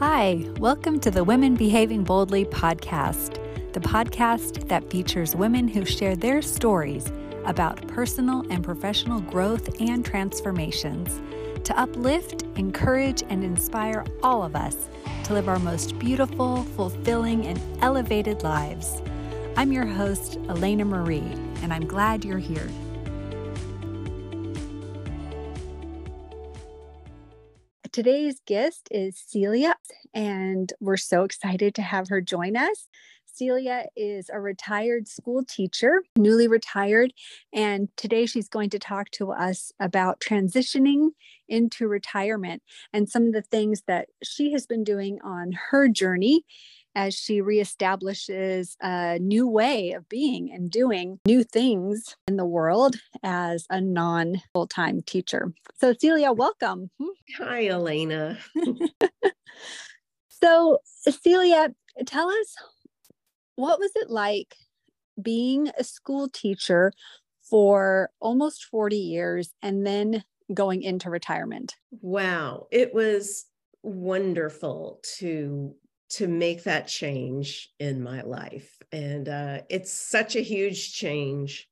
Hi, 0.00 0.48
welcome 0.58 0.98
to 1.00 1.10
the 1.10 1.22
Women 1.22 1.56
Behaving 1.56 2.04
Boldly 2.04 2.46
podcast, 2.46 3.34
the 3.74 3.80
podcast 3.80 4.66
that 4.68 4.88
features 4.90 5.36
women 5.36 5.68
who 5.68 5.84
share 5.84 6.16
their 6.16 6.40
stories 6.40 7.12
about 7.44 7.86
personal 7.86 8.46
and 8.48 8.64
professional 8.64 9.20
growth 9.20 9.78
and 9.78 10.02
transformations 10.02 11.20
to 11.64 11.78
uplift, 11.78 12.44
encourage, 12.56 13.22
and 13.28 13.44
inspire 13.44 14.06
all 14.22 14.42
of 14.42 14.56
us 14.56 14.88
to 15.24 15.34
live 15.34 15.50
our 15.50 15.58
most 15.58 15.98
beautiful, 15.98 16.62
fulfilling, 16.76 17.46
and 17.46 17.60
elevated 17.82 18.42
lives. 18.42 19.02
I'm 19.58 19.70
your 19.70 19.84
host, 19.84 20.40
Alana 20.44 20.86
Marie, 20.86 21.30
and 21.62 21.74
I'm 21.74 21.86
glad 21.86 22.24
you're 22.24 22.38
here. 22.38 22.70
Today's 28.00 28.40
guest 28.46 28.88
is 28.90 29.22
Celia, 29.26 29.74
and 30.14 30.72
we're 30.80 30.96
so 30.96 31.22
excited 31.22 31.74
to 31.74 31.82
have 31.82 32.08
her 32.08 32.22
join 32.22 32.56
us. 32.56 32.88
Celia 33.26 33.88
is 33.94 34.30
a 34.32 34.40
retired 34.40 35.06
school 35.06 35.44
teacher, 35.46 36.02
newly 36.16 36.48
retired, 36.48 37.12
and 37.52 37.94
today 37.98 38.24
she's 38.24 38.48
going 38.48 38.70
to 38.70 38.78
talk 38.78 39.10
to 39.10 39.32
us 39.32 39.70
about 39.78 40.18
transitioning 40.18 41.10
into 41.46 41.88
retirement 41.88 42.62
and 42.94 43.06
some 43.06 43.26
of 43.26 43.32
the 43.34 43.42
things 43.42 43.82
that 43.86 44.08
she 44.22 44.50
has 44.52 44.66
been 44.66 44.82
doing 44.82 45.18
on 45.22 45.52
her 45.70 45.86
journey 45.86 46.46
as 46.94 47.14
she 47.14 47.40
reestablishes 47.40 48.76
a 48.80 49.18
new 49.18 49.48
way 49.48 49.92
of 49.92 50.08
being 50.08 50.50
and 50.52 50.70
doing 50.70 51.18
new 51.26 51.44
things 51.44 52.16
in 52.26 52.36
the 52.36 52.44
world 52.44 52.96
as 53.22 53.66
a 53.70 53.80
non 53.80 54.42
full 54.52 54.66
time 54.66 55.02
teacher. 55.02 55.52
So, 55.78 55.94
Celia, 55.98 56.32
welcome. 56.32 56.90
Hmm? 56.98 57.42
Hi, 57.42 57.64
Alana. 57.64 58.38
so, 60.28 60.78
Celia, 61.08 61.74
tell 62.06 62.28
us 62.28 62.54
what 63.56 63.78
was 63.78 63.90
it 63.94 64.10
like 64.10 64.56
being 65.20 65.70
a 65.78 65.84
school 65.84 66.28
teacher 66.28 66.92
for 67.42 68.10
almost 68.20 68.64
40 68.64 68.96
years 68.96 69.52
and 69.62 69.86
then 69.86 70.24
going 70.52 70.82
into 70.82 71.10
retirement? 71.10 71.76
Wow, 72.00 72.66
it 72.70 72.94
was 72.94 73.46
wonderful 73.82 75.00
to 75.18 75.74
to 76.10 76.26
make 76.26 76.64
that 76.64 76.88
change 76.88 77.70
in 77.78 78.02
my 78.02 78.22
life. 78.22 78.76
And 78.92 79.28
uh, 79.28 79.60
it's 79.68 79.92
such 79.92 80.34
a 80.34 80.40
huge 80.40 80.92
change 80.92 81.68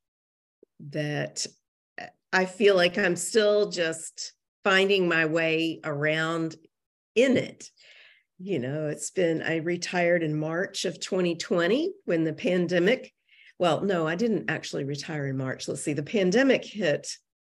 that 0.90 1.44
uh, 2.00 2.06
I 2.32 2.44
feel 2.44 2.76
like 2.76 2.98
I'm 2.98 3.16
still 3.16 3.70
just 3.70 4.32
finding 4.62 5.08
my 5.08 5.26
way 5.26 5.80
around 5.84 6.56
in 7.14 7.36
it. 7.36 7.68
You 8.38 8.60
know, 8.60 8.86
it's 8.86 9.10
been, 9.10 9.42
I 9.42 9.56
retired 9.56 10.22
in 10.22 10.38
March 10.38 10.84
of 10.84 11.00
2020 11.00 11.92
when 12.04 12.22
the 12.22 12.32
pandemic, 12.32 13.12
well, 13.58 13.80
no, 13.80 14.06
I 14.06 14.14
didn't 14.14 14.48
actually 14.48 14.84
retire 14.84 15.26
in 15.26 15.36
March. 15.36 15.66
Let's 15.66 15.82
see, 15.82 15.94
the 15.94 16.04
pandemic 16.04 16.64
hit 16.64 17.08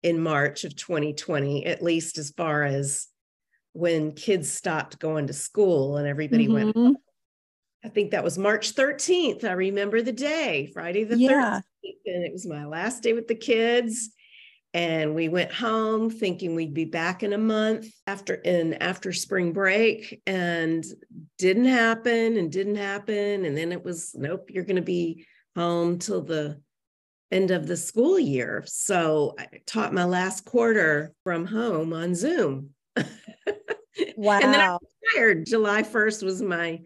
in 0.02 0.20
March 0.20 0.64
of 0.64 0.76
2020, 0.76 1.68
at 1.68 1.84
least 1.84 2.18
as 2.18 2.32
far 2.32 2.64
as 2.64 3.08
when 3.74 4.12
kids 4.12 4.52
stopped 4.52 5.00
going 5.00 5.28
to 5.28 5.34
school 5.34 5.98
and 5.98 6.08
everybody 6.08 6.48
mm-hmm. 6.48 6.72
went 6.72 6.98
I 7.84 7.90
think 7.90 8.12
that 8.12 8.24
was 8.24 8.38
March 8.38 8.76
13th. 8.76 9.44
I 9.44 9.54
remember 9.54 10.02
the 10.02 10.12
day, 10.12 10.70
Friday 10.74 11.04
the 11.04 11.18
yeah. 11.18 11.62
13th. 11.84 11.94
And 12.06 12.24
it 12.24 12.32
was 12.32 12.46
my 12.46 12.66
last 12.66 13.02
day 13.02 13.14
with 13.14 13.28
the 13.28 13.36
kids. 13.36 14.12
And 14.74 15.16
we 15.16 15.28
went 15.28 15.52
home 15.52 16.10
thinking 16.10 16.56
we'd 16.56 16.74
be 16.74 16.86
back 16.86 17.24
in 17.24 17.34
a 17.34 17.38
month 17.38 17.88
after 18.08 18.36
in 18.36 18.76
after 18.76 19.12
spring 19.12 19.52
break 19.52 20.22
and 20.26 20.86
didn't 21.38 21.66
happen 21.66 22.38
and 22.38 22.52
didn't 22.52 22.78
happen. 22.78 23.46
And 23.46 23.58
then 23.58 23.72
it 23.72 23.84
was, 23.84 24.14
nope, 24.16 24.50
you're 24.50 24.64
gonna 24.64 24.82
be 24.82 25.26
home 25.56 26.00
till 26.00 26.22
the 26.22 26.62
end 27.32 27.52
of 27.52 27.68
the 27.68 27.76
school 27.76 28.18
year. 28.18 28.64
So 28.68 29.36
I 29.40 29.48
taught 29.66 29.94
my 29.94 30.06
last 30.06 30.46
quarter 30.46 31.14
from 31.24 31.46
home 31.46 31.92
on 31.92 32.16
Zoom. 32.16 32.70
Wow. 34.16 34.40
and 34.42 34.54
then 34.54 34.62
I 34.62 34.78
retired. 35.16 35.46
July 35.46 35.84
1st 35.84 36.24
was 36.24 36.42
my 36.42 36.82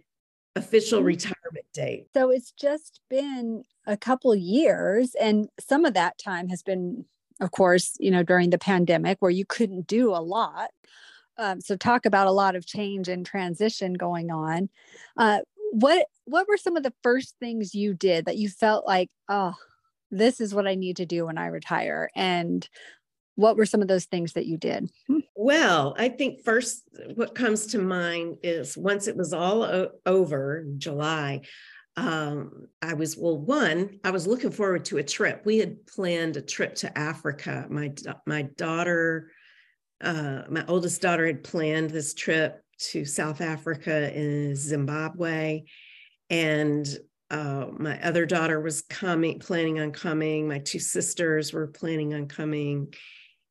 official 0.55 1.01
mm. 1.01 1.05
retirement 1.05 1.65
date. 1.73 2.07
So 2.15 2.31
it's 2.31 2.51
just 2.51 3.01
been 3.09 3.63
a 3.85 3.95
couple 3.97 4.33
years 4.35 5.15
and 5.15 5.47
some 5.59 5.85
of 5.85 5.93
that 5.93 6.17
time 6.17 6.49
has 6.49 6.63
been 6.63 7.05
of 7.41 7.51
course, 7.51 7.97
you 7.99 8.11
know, 8.11 8.23
during 8.23 8.49
the 8.49 8.57
pandemic 8.57 9.17
where 9.19 9.31
you 9.31 9.45
couldn't 9.45 9.87
do 9.87 10.11
a 10.11 10.23
lot. 10.23 10.69
Um, 11.37 11.59
so 11.59 11.75
talk 11.75 12.05
about 12.05 12.27
a 12.27 12.31
lot 12.31 12.55
of 12.55 12.65
change 12.65 13.09
and 13.09 13.25
transition 13.25 13.93
going 13.93 14.31
on. 14.31 14.69
Uh, 15.17 15.39
what 15.71 16.07
what 16.23 16.47
were 16.47 16.57
some 16.57 16.77
of 16.77 16.83
the 16.83 16.93
first 17.03 17.35
things 17.39 17.75
you 17.75 17.93
did 17.93 18.25
that 18.25 18.37
you 18.37 18.47
felt 18.49 18.87
like, 18.87 19.09
oh, 19.27 19.53
this 20.11 20.39
is 20.39 20.55
what 20.55 20.67
I 20.67 20.75
need 20.75 20.97
to 20.97 21.05
do 21.05 21.25
when 21.25 21.37
I 21.37 21.47
retire? 21.47 22.09
And 22.15 22.67
what 23.35 23.57
were 23.57 23.65
some 23.65 23.81
of 23.81 23.87
those 23.87 24.05
things 24.05 24.33
that 24.33 24.45
you 24.45 24.57
did? 24.57 24.89
Hmm. 25.07 25.19
Well, 25.35 25.95
I 25.97 26.09
think 26.09 26.43
first 26.43 26.83
what 27.15 27.35
comes 27.35 27.67
to 27.67 27.79
mind 27.79 28.37
is 28.43 28.77
once 28.77 29.07
it 29.07 29.17
was 29.17 29.33
all 29.33 29.63
o- 29.63 29.91
over 30.05 30.65
July, 30.77 31.41
um, 31.97 32.67
I 32.81 32.93
was, 32.93 33.15
well, 33.17 33.37
one, 33.37 33.99
I 34.03 34.11
was 34.11 34.27
looking 34.27 34.51
forward 34.51 34.85
to 34.85 34.97
a 34.97 35.03
trip. 35.03 35.43
We 35.45 35.57
had 35.59 35.85
planned 35.85 36.37
a 36.37 36.41
trip 36.41 36.75
to 36.75 36.97
Africa. 36.97 37.67
My, 37.69 37.93
my 38.25 38.43
daughter, 38.43 39.31
uh, 40.01 40.43
my 40.49 40.65
oldest 40.67 41.01
daughter 41.01 41.25
had 41.25 41.43
planned 41.43 41.89
this 41.89 42.13
trip 42.13 42.61
to 42.77 43.05
South 43.05 43.39
Africa 43.39 44.11
and 44.13 44.57
Zimbabwe. 44.57 45.63
And 46.29 46.85
uh, 47.29 47.67
my 47.77 48.01
other 48.01 48.25
daughter 48.25 48.59
was 48.59 48.81
coming, 48.81 49.39
planning 49.39 49.79
on 49.79 49.91
coming. 49.91 50.47
My 50.47 50.59
two 50.59 50.79
sisters 50.79 51.53
were 51.53 51.67
planning 51.67 52.13
on 52.13 52.27
coming 52.27 52.93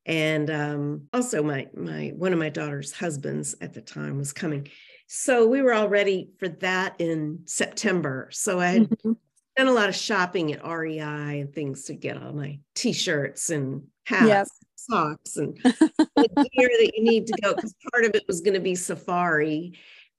and 0.05 0.49
um, 0.49 1.07
also 1.13 1.41
my 1.41 1.67
my 1.75 2.11
one 2.15 2.33
of 2.33 2.39
my 2.39 2.49
daughter's 2.49 2.91
husbands 2.91 3.55
at 3.61 3.73
the 3.73 3.81
time 3.81 4.17
was 4.17 4.33
coming 4.33 4.67
so 5.07 5.47
we 5.47 5.61
were 5.61 5.73
all 5.73 5.87
ready 5.87 6.29
for 6.39 6.47
that 6.47 6.95
in 6.99 7.39
september 7.45 8.27
so 8.31 8.59
i 8.59 8.67
had 8.67 8.89
mm-hmm. 8.89 9.13
done 9.55 9.67
a 9.67 9.71
lot 9.71 9.89
of 9.89 9.95
shopping 9.95 10.53
at 10.53 10.65
rei 10.65 10.99
and 10.99 11.53
things 11.53 11.85
to 11.85 11.93
get 11.93 12.21
all 12.21 12.33
my 12.33 12.59
t-shirts 12.73 13.49
and 13.49 13.83
hats 14.05 14.27
yep. 14.27 14.47
socks 14.75 15.37
and 15.37 15.57
the 15.63 16.49
gear 16.53 16.69
that 16.79 16.91
you 16.95 17.03
need 17.03 17.27
to 17.27 17.33
go 17.41 17.53
because 17.53 17.75
part 17.91 18.05
of 18.05 18.15
it 18.15 18.23
was 18.27 18.41
going 18.41 18.53
to 18.53 18.59
be 18.59 18.75
safari 18.75 19.73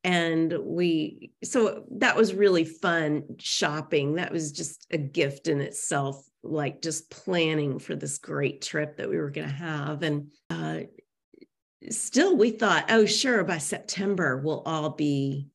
and 0.07 0.57
we 0.63 1.33
so 1.43 1.83
that 1.91 2.17
was 2.17 2.33
really 2.33 2.65
fun 2.65 3.25
shopping 3.39 4.15
that 4.15 4.33
was 4.33 4.53
just 4.53 4.87
a 4.93 4.97
gift 4.97 5.49
in 5.49 5.61
itself 5.61 6.25
like 6.45 6.81
just 6.81 7.11
planning 7.11 7.81
for 7.81 7.97
this 7.97 8.19
great 8.19 8.63
trip 8.63 8.97
that 8.97 9.11
we 9.11 9.17
were 9.17 9.31
going 9.31 9.49
to 9.49 9.53
have 9.53 10.05
and 10.05 10.29
uh, 10.51 10.79
still 11.91 12.37
we 12.37 12.51
thought 12.51 12.87
oh 12.89 13.05
sure 13.05 13.43
by 13.43 13.59
september 13.59 14.39
we'll 14.39 14.63
all 14.65 14.91
be 14.91 15.49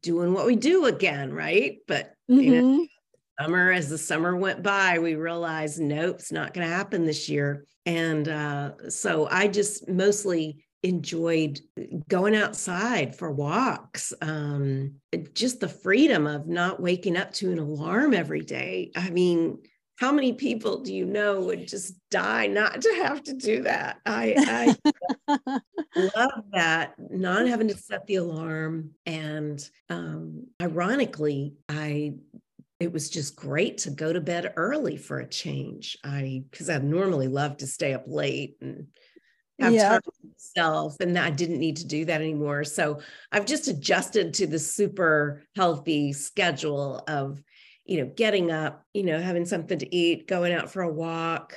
doing 0.00 0.32
what 0.32 0.46
we 0.46 0.54
do 0.54 0.84
again 0.84 1.32
right 1.32 1.78
but 1.88 2.14
mm-hmm. 2.30 2.40
you 2.40 2.50
know 2.52 2.68
mm-hmm. 2.68 3.44
summer 3.44 3.72
as 3.72 3.90
the 3.90 3.98
summer 3.98 4.36
went 4.36 4.62
by 4.62 5.00
we 5.00 5.16
realized 5.16 5.80
nope 5.80 6.16
it's 6.20 6.30
not 6.30 6.54
going 6.54 6.66
to 6.66 6.72
happen 6.72 7.04
this 7.04 7.28
year 7.28 7.64
and 7.84 8.28
uh, 8.28 8.70
so 8.88 9.26
i 9.28 9.48
just 9.48 9.88
mostly 9.88 10.64
enjoyed 10.82 11.60
going 12.08 12.36
outside 12.36 13.16
for 13.16 13.30
walks 13.30 14.12
um, 14.22 14.94
just 15.34 15.60
the 15.60 15.68
freedom 15.68 16.26
of 16.26 16.46
not 16.46 16.80
waking 16.80 17.16
up 17.16 17.32
to 17.32 17.50
an 17.50 17.58
alarm 17.58 18.14
every 18.14 18.42
day. 18.42 18.92
I 18.94 19.10
mean 19.10 19.58
how 19.98 20.12
many 20.12 20.32
people 20.32 20.80
do 20.80 20.94
you 20.94 21.04
know 21.04 21.40
would 21.40 21.66
just 21.66 21.94
die 22.08 22.46
not 22.46 22.80
to 22.80 22.88
have 23.02 23.20
to 23.24 23.34
do 23.34 23.62
that? 23.62 23.98
I, 24.06 24.76
I 25.28 25.60
love 25.96 26.44
that 26.52 26.94
not 27.10 27.48
having 27.48 27.66
to 27.68 27.76
set 27.76 28.06
the 28.06 28.16
alarm. 28.16 28.90
And 29.06 29.60
um, 29.90 30.46
ironically 30.62 31.54
i 31.68 32.14
it 32.80 32.92
was 32.92 33.10
just 33.10 33.34
great 33.34 33.78
to 33.78 33.90
go 33.90 34.12
to 34.12 34.20
bed 34.20 34.52
early 34.54 34.96
for 34.96 35.18
a 35.18 35.28
change. 35.28 35.98
I 36.04 36.44
because 36.50 36.70
i 36.70 36.78
normally 36.78 37.26
love 37.26 37.56
to 37.58 37.66
stay 37.66 37.92
up 37.92 38.04
late 38.06 38.56
and 38.60 38.86
have 39.58 39.72
yeah. 39.72 39.88
time 39.88 40.00
myself 40.24 40.96
and 41.00 41.18
I 41.18 41.30
didn't 41.30 41.58
need 41.58 41.76
to 41.78 41.86
do 41.86 42.04
that 42.04 42.20
anymore. 42.20 42.64
So 42.64 43.00
I've 43.32 43.46
just 43.46 43.68
adjusted 43.68 44.34
to 44.34 44.46
the 44.46 44.58
super 44.58 45.42
healthy 45.56 46.12
schedule 46.12 47.02
of, 47.08 47.42
you 47.84 48.00
know, 48.00 48.12
getting 48.14 48.50
up, 48.50 48.84
you 48.94 49.02
know, 49.02 49.20
having 49.20 49.44
something 49.44 49.78
to 49.78 49.94
eat, 49.94 50.28
going 50.28 50.52
out 50.52 50.70
for 50.70 50.82
a 50.82 50.92
walk. 50.92 51.54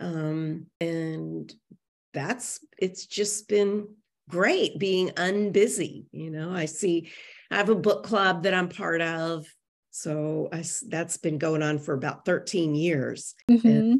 Um, 0.00 0.66
and 0.80 1.52
that's 2.14 2.60
it's 2.78 3.06
just 3.06 3.48
been 3.48 3.88
great 4.28 4.78
being 4.78 5.10
unbusy. 5.10 6.06
You 6.12 6.30
know, 6.30 6.52
I 6.52 6.66
see 6.66 7.10
I 7.50 7.56
have 7.56 7.68
a 7.68 7.74
book 7.74 8.04
club 8.04 8.44
that 8.44 8.54
I'm 8.54 8.68
part 8.68 9.02
of 9.02 9.46
so 9.92 10.48
I, 10.52 10.64
that's 10.88 11.18
been 11.18 11.36
going 11.36 11.62
on 11.62 11.78
for 11.78 11.92
about 11.92 12.24
13 12.24 12.74
years. 12.74 13.34
Mm-hmm. 13.50 13.96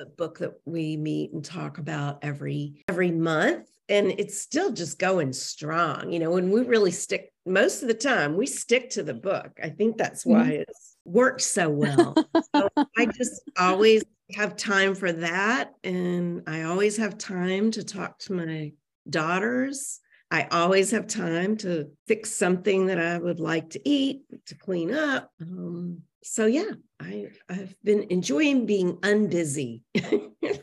a 0.00 0.06
book 0.06 0.38
that 0.38 0.54
we 0.64 0.96
meet 0.96 1.32
and 1.32 1.44
talk 1.44 1.78
about 1.78 2.24
every 2.24 2.82
every 2.88 3.10
month. 3.10 3.68
and 3.90 4.12
it's 4.18 4.40
still 4.40 4.72
just 4.72 4.98
going 4.98 5.34
strong. 5.34 6.10
You 6.10 6.18
know, 6.18 6.30
when 6.30 6.50
we 6.50 6.62
really 6.62 6.90
stick 6.90 7.30
most 7.44 7.82
of 7.82 7.88
the 7.88 7.94
time, 7.94 8.36
we 8.36 8.46
stick 8.46 8.90
to 8.90 9.02
the 9.02 9.14
book. 9.14 9.50
I 9.62 9.68
think 9.68 9.98
that's 9.98 10.24
why 10.24 10.44
mm-hmm. 10.44 10.62
it's 10.62 10.96
worked 11.04 11.42
so 11.42 11.68
well. 11.68 12.14
so 12.54 12.68
I 12.96 13.06
just 13.06 13.42
always 13.58 14.02
have 14.32 14.56
time 14.56 14.94
for 14.94 15.12
that. 15.12 15.72
And 15.84 16.42
I 16.46 16.62
always 16.62 16.96
have 16.96 17.18
time 17.18 17.70
to 17.72 17.84
talk 17.84 18.18
to 18.20 18.32
my 18.32 18.72
daughters. 19.08 20.00
I 20.34 20.48
always 20.50 20.90
have 20.90 21.06
time 21.06 21.56
to 21.58 21.88
fix 22.08 22.32
something 22.32 22.86
that 22.86 22.98
I 22.98 23.18
would 23.18 23.38
like 23.38 23.70
to 23.70 23.88
eat, 23.88 24.22
to 24.46 24.56
clean 24.56 24.92
up. 24.92 25.30
Um, 25.40 26.02
so 26.24 26.46
yeah, 26.46 26.72
I 26.98 27.28
I've 27.48 27.76
been 27.84 28.08
enjoying 28.10 28.66
being 28.66 28.96
unbusy. 28.96 29.82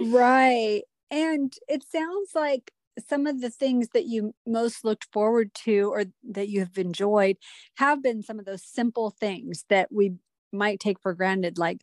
right. 0.00 0.82
And 1.10 1.50
it 1.66 1.82
sounds 1.90 2.32
like 2.34 2.72
some 3.08 3.26
of 3.26 3.40
the 3.40 3.48
things 3.48 3.88
that 3.94 4.04
you 4.04 4.34
most 4.46 4.84
looked 4.84 5.06
forward 5.14 5.54
to 5.64 5.90
or 5.90 6.04
that 6.32 6.50
you 6.50 6.60
have 6.60 6.76
enjoyed 6.76 7.38
have 7.76 8.02
been 8.02 8.22
some 8.22 8.38
of 8.38 8.44
those 8.44 8.66
simple 8.66 9.08
things 9.18 9.64
that 9.70 9.90
we 9.90 10.12
might 10.52 10.78
take 10.78 11.00
for 11.00 11.14
granted 11.14 11.58
like 11.58 11.80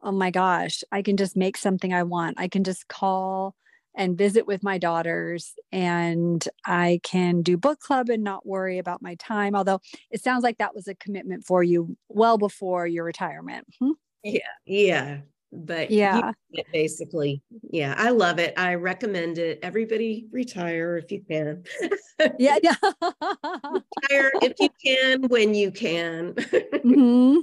oh 0.00 0.12
my 0.12 0.30
gosh 0.30 0.84
i 0.92 1.02
can 1.02 1.16
just 1.16 1.36
make 1.36 1.56
something 1.56 1.92
i 1.92 2.04
want 2.04 2.38
i 2.38 2.46
can 2.46 2.62
just 2.62 2.86
call 2.86 3.56
and 3.94 4.18
visit 4.18 4.46
with 4.46 4.62
my 4.62 4.78
daughters 4.78 5.54
and 5.72 6.48
i 6.66 7.00
can 7.02 7.42
do 7.42 7.56
book 7.56 7.80
club 7.80 8.08
and 8.08 8.24
not 8.24 8.46
worry 8.46 8.78
about 8.78 9.02
my 9.02 9.14
time 9.16 9.54
although 9.54 9.80
it 10.10 10.22
sounds 10.22 10.42
like 10.42 10.58
that 10.58 10.74
was 10.74 10.88
a 10.88 10.94
commitment 10.94 11.44
for 11.44 11.62
you 11.62 11.96
well 12.08 12.38
before 12.38 12.86
your 12.86 13.04
retirement 13.04 13.66
hmm? 13.80 13.90
yeah 14.22 14.40
yeah 14.66 15.18
but 15.54 15.90
yeah. 15.90 16.32
basically. 16.72 17.42
Yeah 17.70 17.94
i 17.96 18.10
love 18.10 18.38
it. 18.38 18.54
I 18.56 18.74
recommend 18.74 19.38
it. 19.38 19.60
Everybody 19.62 20.26
retire 20.30 20.96
if 20.96 21.10
you 21.10 21.22
can. 21.28 21.64
Yeah 22.38 22.58
yeah 22.62 22.74
retire 23.12 24.32
if 24.42 24.54
you 24.58 24.68
can 24.84 25.22
when 25.28 25.54
you 25.54 25.70
can. 25.70 26.34
Mm-hmm. 26.84 27.38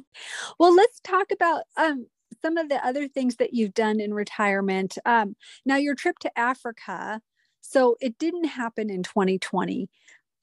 well 0.60 0.76
let's 0.76 1.00
talk 1.00 1.32
about 1.32 1.64
um 1.76 2.06
some 2.42 2.58
of 2.58 2.70
the 2.70 2.86
other 2.86 3.08
things 3.08 3.38
that 3.38 3.54
you've 3.54 3.74
done 3.74 4.00
in 4.00 4.14
retirement 4.14 4.98
um 5.06 5.36
now 5.66 5.76
your 5.76 5.96
trip 5.96 6.18
to 6.20 6.40
africa 6.40 7.22
so 7.62 7.96
it 8.02 8.18
didn't 8.18 8.46
happen 8.46 8.90
in 8.90 9.04
2020 9.04 9.90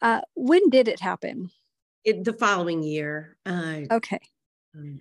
uh 0.02 0.20
when 0.34 0.68
did 0.70 0.88
it 0.88 1.00
happen 1.00 1.50
it, 2.04 2.24
the 2.24 2.32
following 2.32 2.82
year 2.82 3.36
uh 3.46 3.80
okay 3.90 4.20
um, 4.76 5.00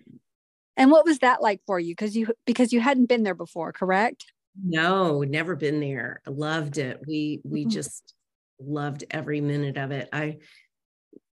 and 0.77 0.91
what 0.91 1.05
was 1.05 1.19
that 1.19 1.41
like 1.41 1.61
for 1.65 1.79
you? 1.79 1.93
Because 1.93 2.15
you 2.15 2.27
because 2.45 2.71
you 2.71 2.79
hadn't 2.79 3.07
been 3.07 3.23
there 3.23 3.33
before, 3.33 3.73
correct? 3.73 4.31
No, 4.63 5.21
never 5.21 5.55
been 5.55 5.79
there. 5.79 6.21
Loved 6.27 6.77
it. 6.77 7.01
We 7.05 7.41
we 7.43 7.61
mm-hmm. 7.61 7.71
just 7.71 8.13
loved 8.59 9.03
every 9.09 9.41
minute 9.41 9.77
of 9.77 9.91
it. 9.91 10.07
I 10.13 10.37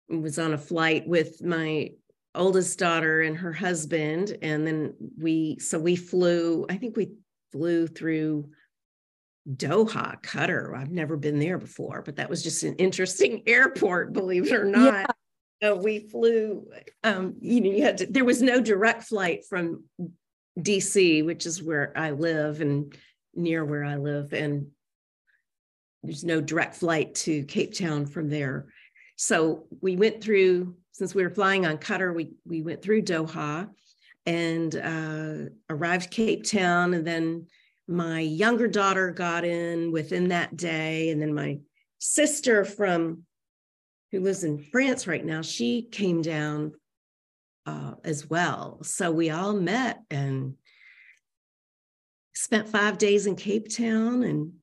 was 0.08 0.38
on 0.38 0.54
a 0.54 0.58
flight 0.58 1.08
with 1.08 1.42
my 1.42 1.92
oldest 2.36 2.80
daughter 2.80 3.22
and 3.22 3.38
her 3.38 3.54
husband 3.54 4.38
and 4.42 4.66
then 4.66 4.94
we 5.20 5.58
so 5.60 5.78
we 5.78 5.96
flew 5.96 6.66
i 6.70 6.78
think 6.78 6.96
we 6.96 7.12
flew 7.52 7.88
through 7.88 8.50
doha 9.56 10.22
qatar 10.22 10.78
i've 10.78 10.92
never 10.92 11.18
been 11.18 11.40
there 11.40 11.58
before 11.58 12.02
but 12.02 12.16
that 12.16 12.30
was 12.30 12.42
just 12.42 12.64
an 12.64 12.76
interesting 12.76 13.44
airport 13.48 14.14
believe 14.14 14.48
it 14.48 14.54
or 14.54 14.66
not 14.66 14.94
yeah 14.94 15.06
uh, 15.64 15.76
we 15.76 16.00
flew, 16.00 16.68
um, 17.04 17.36
you 17.40 17.62
know, 17.62 17.70
you 17.70 17.84
had 17.84 18.00
to, 18.00 18.06
there 18.08 18.26
was 18.26 18.42
no 18.42 18.60
direct 18.60 19.04
flight 19.04 19.46
from 19.46 19.84
DC, 20.60 21.24
which 21.26 21.46
is 21.46 21.62
where 21.62 21.94
I 21.96 22.12
live 22.12 22.62
and 22.62 22.96
near 23.36 23.64
where 23.64 23.84
I 23.84 23.96
live. 23.96 24.34
And 24.34 24.68
there's 26.04 26.24
no 26.24 26.42
direct 26.42 26.76
flight 26.76 27.14
to 27.16 27.44
Cape 27.44 27.78
Town 27.78 28.06
from 28.06 28.30
there. 28.30 28.68
So 29.18 29.68
we 29.82 29.96
went 29.96 30.24
through, 30.24 30.76
since 30.92 31.16
we 31.16 31.24
were 31.24 31.30
flying 31.30 31.66
on 31.66 31.78
Qatar, 31.78 32.14
we, 32.14 32.32
we 32.46 32.62
went 32.62 32.82
through 32.82 33.04
Doha 33.04 33.70
and 34.26 34.76
uh, 34.76 35.50
arrived 35.70 36.12
Cape 36.12 36.44
Town. 36.44 36.94
And 36.94 37.06
then 37.06 37.48
my 37.88 38.20
younger 38.20 38.68
daughter 38.68 39.12
got 39.12 39.46
in 39.46 39.92
within 39.92 40.30
that 40.30 40.56
day. 40.56 41.10
And 41.10 41.22
then 41.22 41.34
my 41.34 41.60
sister 42.00 42.66
from 42.66 43.24
who 44.12 44.20
lives 44.20 44.44
in 44.44 44.58
France 44.58 45.08
right 45.08 45.26
now, 45.26 45.42
she 45.42 45.84
came 45.84 46.22
down 46.22 46.74
uh, 47.66 47.94
as 48.04 48.30
well. 48.30 48.80
So 48.84 49.12
we 49.12 49.30
all 49.30 49.54
met 49.54 50.02
and 50.10 50.56
spent 52.34 52.70
five 52.70 52.98
days 52.98 53.28
in 53.28 53.36
Cape 53.36 53.74
Town. 53.74 54.24
And 54.24 54.54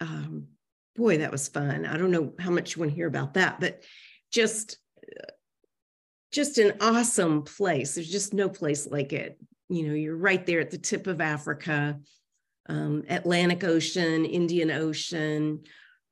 um, 0.00 0.46
boy, 0.96 1.18
that 1.18 1.32
was 1.32 1.48
fun. 1.48 1.86
I 1.86 1.96
don't 1.96 2.10
know 2.10 2.32
how 2.38 2.50
much 2.50 2.76
you 2.76 2.80
want 2.80 2.90
to 2.90 2.96
hear 2.96 3.06
about 3.06 3.34
that, 3.34 3.60
but 3.60 3.82
just 4.30 4.76
just 6.32 6.58
an 6.58 6.74
awesome 6.80 7.42
place. 7.42 7.94
There's 7.94 8.10
just 8.10 8.34
no 8.34 8.48
place 8.48 8.86
like 8.86 9.12
it. 9.12 9.38
You 9.68 9.88
know, 9.88 9.94
you're 9.94 10.16
right 10.16 10.44
there 10.46 10.60
at 10.60 10.70
the 10.70 10.78
tip 10.78 11.06
of 11.06 11.20
Africa, 11.20 11.98
um, 12.68 13.04
Atlantic 13.08 13.64
Ocean, 13.64 14.24
Indian 14.24 14.70
Ocean, 14.70 15.60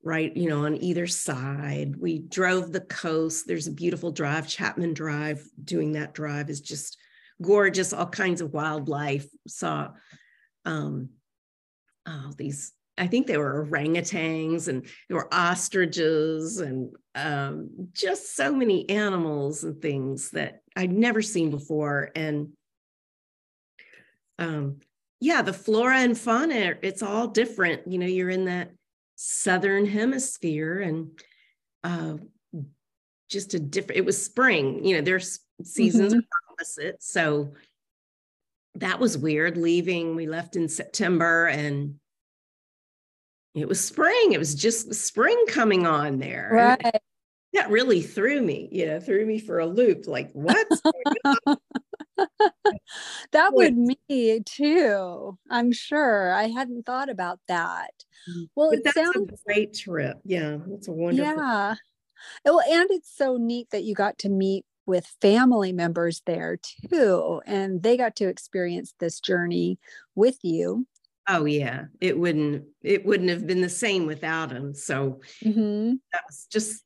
right 0.02 0.36
you 0.36 0.48
know 0.48 0.64
on 0.64 0.76
either 0.82 1.06
side. 1.06 1.96
We 1.96 2.20
drove 2.20 2.72
the 2.72 2.80
coast. 2.80 3.46
There's 3.46 3.66
a 3.66 3.72
beautiful 3.72 4.12
drive 4.12 4.48
chapman 4.48 4.94
drive. 4.94 5.44
Doing 5.62 5.92
that 5.92 6.14
drive 6.14 6.50
is 6.50 6.60
just 6.60 6.96
gorgeous. 7.42 7.92
All 7.92 8.06
kinds 8.06 8.40
of 8.40 8.52
wildlife. 8.52 9.26
Saw 9.46 9.90
um 10.64 11.10
oh 12.06 12.32
these 12.36 12.72
i 12.98 13.06
think 13.06 13.26
they 13.26 13.38
were 13.38 13.66
orangutans 13.70 14.68
and 14.68 14.86
there 15.08 15.16
were 15.16 15.32
ostriches 15.32 16.60
and 16.60 16.94
um, 17.14 17.70
just 17.92 18.36
so 18.36 18.54
many 18.54 18.88
animals 18.90 19.64
and 19.64 19.80
things 19.82 20.30
that 20.30 20.62
i'd 20.76 20.92
never 20.92 21.22
seen 21.22 21.50
before. 21.50 22.10
And 22.14 22.50
um 24.38 24.76
yeah 25.20 25.42
the 25.42 25.52
flora 25.52 25.98
and 25.98 26.16
fauna 26.16 26.74
it's 26.82 27.02
all 27.02 27.26
different. 27.26 27.90
You 27.90 27.98
know 27.98 28.06
you're 28.06 28.30
in 28.30 28.44
that 28.44 28.70
southern 29.16 29.84
hemisphere 29.84 30.80
and 30.80 31.10
uh, 31.82 32.14
just 33.28 33.54
a 33.54 33.58
different 33.58 33.98
it 33.98 34.04
was 34.04 34.22
spring 34.22 34.84
you 34.84 34.94
know 34.94 35.02
there's 35.02 35.40
seasons 35.62 36.12
mm-hmm. 36.12 36.20
are 36.20 36.52
opposite. 36.52 37.02
So 37.02 37.54
that 38.76 39.00
was 39.00 39.18
weird 39.18 39.56
leaving. 39.56 40.14
We 40.14 40.28
left 40.28 40.54
in 40.54 40.68
september 40.68 41.46
and 41.46 41.96
it 43.60 43.68
was 43.68 43.84
spring 43.84 44.32
it 44.32 44.38
was 44.38 44.54
just 44.54 44.92
spring 44.94 45.36
coming 45.48 45.86
on 45.86 46.18
there 46.18 46.48
right 46.52 46.80
and 46.84 47.00
that 47.54 47.70
really 47.70 48.02
threw 48.02 48.40
me 48.40 48.68
you 48.70 48.86
know 48.86 49.00
threw 49.00 49.24
me 49.24 49.38
for 49.38 49.58
a 49.58 49.66
loop 49.66 50.06
like 50.06 50.30
what 50.32 50.66
that 53.32 53.54
would 53.54 53.76
me 53.76 54.40
too. 54.44 55.38
I'm 55.50 55.72
sure. 55.72 56.32
I 56.32 56.48
hadn't 56.48 56.86
thought 56.86 57.08
about 57.08 57.40
that. 57.48 57.90
Mm, 58.28 58.48
well, 58.54 58.70
but 58.70 58.80
it 58.80 58.94
sounds 58.94 59.16
a 59.16 59.36
great 59.46 59.74
trip. 59.74 60.18
Yeah, 60.24 60.58
that's 60.66 60.88
a 60.88 60.92
wonderful. 60.92 61.34
Yeah. 61.34 61.74
Well, 62.44 62.60
and 62.60 62.90
it's 62.90 63.14
so 63.16 63.36
neat 63.36 63.68
that 63.70 63.84
you 63.84 63.94
got 63.94 64.18
to 64.18 64.28
meet 64.28 64.64
with 64.86 65.06
family 65.20 65.72
members 65.72 66.22
there 66.26 66.58
too, 66.90 67.40
and 67.46 67.82
they 67.82 67.96
got 67.96 68.16
to 68.16 68.28
experience 68.28 68.94
this 68.98 69.20
journey 69.20 69.78
with 70.14 70.38
you. 70.42 70.86
Oh 71.28 71.44
yeah, 71.44 71.84
it 72.00 72.18
wouldn't 72.18 72.64
it 72.82 73.04
wouldn't 73.04 73.28
have 73.28 73.46
been 73.46 73.60
the 73.60 73.68
same 73.68 74.06
without 74.06 74.48
them. 74.48 74.74
So 74.74 75.20
mm-hmm. 75.44 75.94
that 76.12 76.22
was 76.26 76.46
just 76.50 76.82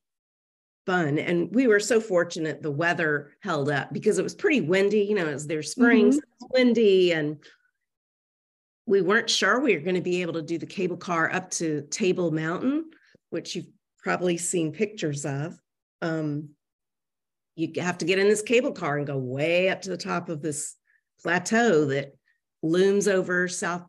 fun. 0.85 1.17
And 1.17 1.53
we 1.53 1.67
were 1.67 1.79
so 1.79 2.01
fortunate 2.01 2.61
the 2.61 2.71
weather 2.71 3.31
held 3.41 3.69
up 3.69 3.93
because 3.93 4.19
it 4.19 4.23
was 4.23 4.35
pretty 4.35 4.61
windy, 4.61 5.01
you 5.01 5.15
know, 5.15 5.27
as 5.27 5.47
there's 5.47 5.71
springs, 5.71 6.17
mm-hmm. 6.17 6.45
windy, 6.51 7.13
and 7.13 7.37
we 8.85 9.01
weren't 9.01 9.29
sure 9.29 9.61
we 9.61 9.75
were 9.75 9.83
going 9.83 9.95
to 9.95 10.01
be 10.01 10.21
able 10.21 10.33
to 10.33 10.41
do 10.41 10.57
the 10.57 10.65
cable 10.65 10.97
car 10.97 11.31
up 11.31 11.49
to 11.51 11.87
Table 11.89 12.31
Mountain, 12.31 12.85
which 13.29 13.55
you've 13.55 13.69
probably 13.99 14.37
seen 14.37 14.73
pictures 14.73 15.25
of. 15.25 15.57
Um, 16.01 16.49
you 17.55 17.71
have 17.81 17.99
to 17.99 18.05
get 18.05 18.19
in 18.19 18.27
this 18.27 18.41
cable 18.41 18.73
car 18.73 18.97
and 18.97 19.07
go 19.07 19.17
way 19.17 19.69
up 19.69 19.81
to 19.83 19.89
the 19.89 19.97
top 19.97 20.27
of 20.27 20.41
this 20.41 20.75
plateau 21.21 21.85
that 21.85 22.13
looms 22.61 23.07
over 23.07 23.47
South 23.47 23.85